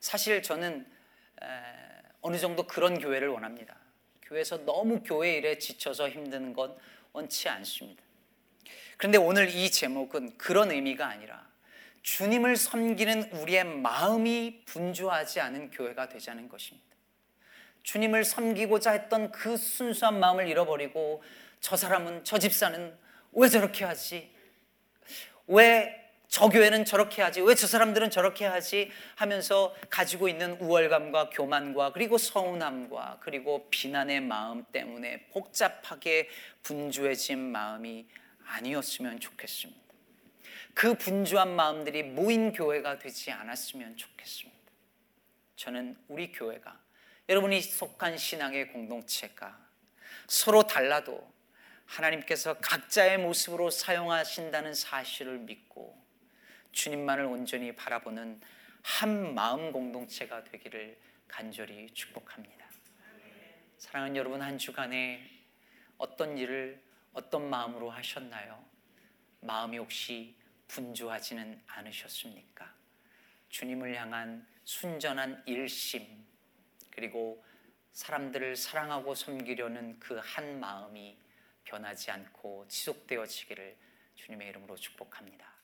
사실 0.00 0.42
저는 0.42 0.86
어느 2.20 2.36
정도 2.38 2.66
그런 2.66 3.00
교회를 3.00 3.28
원합니다. 3.28 3.76
교회에서 4.22 4.64
너무 4.64 5.02
교회 5.02 5.36
일에 5.36 5.58
지쳐서 5.58 6.08
힘드는 6.08 6.52
건 6.52 6.76
원치 7.12 7.48
않습니다. 7.48 8.07
그런데 8.98 9.16
오늘 9.16 9.48
이 9.48 9.70
제목은 9.70 10.36
그런 10.36 10.70
의미가 10.70 11.06
아니라 11.06 11.46
주님을 12.02 12.56
섬기는 12.56 13.32
우리의 13.32 13.64
마음이 13.64 14.62
분주하지 14.66 15.40
않은 15.40 15.70
교회가 15.70 16.08
되자는 16.10 16.48
것입니다. 16.48 16.86
주님을 17.84 18.24
섬기고자 18.24 18.90
했던 18.90 19.30
그 19.32 19.56
순수한 19.56 20.20
마음을 20.20 20.46
잃어버리고 20.48 21.22
저 21.60 21.76
사람은 21.76 22.24
저 22.24 22.38
집사는 22.38 22.94
왜 23.32 23.48
저렇게 23.48 23.84
하지? 23.86 24.30
왜 25.46 26.08
저 26.28 26.50
교회는 26.50 26.84
저렇게 26.84 27.22
하지? 27.22 27.40
왜 27.40 27.54
저 27.54 27.66
사람들은 27.66 28.10
저렇게 28.10 28.44
하지? 28.44 28.90
하면서 29.16 29.74
가지고 29.88 30.28
있는 30.28 30.60
우월감과 30.60 31.30
교만과 31.30 31.92
그리고 31.92 32.18
서운함과 32.18 33.20
그리고 33.20 33.66
비난의 33.70 34.20
마음 34.20 34.64
때문에 34.70 35.28
복잡하게 35.32 36.28
분주해진 36.62 37.38
마음이 37.38 38.06
아니었으면 38.48 39.20
좋겠습니다. 39.20 39.80
그 40.74 40.94
분주한 40.94 41.54
마음들이 41.54 42.02
모인 42.02 42.52
교회가 42.52 42.98
되지 42.98 43.30
않았으면 43.30 43.96
좋겠습니다. 43.96 44.58
저는 45.56 45.96
우리 46.08 46.32
교회가 46.32 46.80
여러분이 47.28 47.60
속한 47.60 48.16
신앙의 48.16 48.72
공동체가 48.72 49.58
서로 50.28 50.62
달라도 50.62 51.30
하나님께서 51.86 52.54
각자의 52.60 53.18
모습으로 53.18 53.70
사용하신다는 53.70 54.74
사실을 54.74 55.38
믿고 55.38 56.00
주님만을 56.72 57.24
온전히 57.24 57.74
바라보는 57.74 58.40
한 58.82 59.34
마음 59.34 59.72
공동체가 59.72 60.44
되기를 60.44 60.98
간절히 61.26 61.90
축복합니다. 61.92 62.66
사랑하는 63.78 64.16
여러분 64.16 64.42
한 64.42 64.58
주간에 64.58 65.28
어떤 65.96 66.38
일을 66.38 66.87
어떤 67.18 67.50
마음으로 67.50 67.90
하셨나요? 67.90 68.64
마음이 69.40 69.76
혹시 69.78 70.36
분주하지는 70.68 71.60
않으셨습니까? 71.66 72.72
주님을 73.48 73.96
향한 73.96 74.46
순전한 74.62 75.42
일심 75.44 76.24
그리고 76.92 77.44
사람들을 77.92 78.54
사랑하고 78.54 79.16
섬기려는 79.16 79.98
그 79.98 80.20
한 80.20 80.60
마음이 80.60 81.18
변하지 81.64 82.12
않고 82.12 82.68
지속되어지기를 82.68 83.76
주님의 84.14 84.48
이름으로 84.50 84.76
축복합니다. 84.76 85.57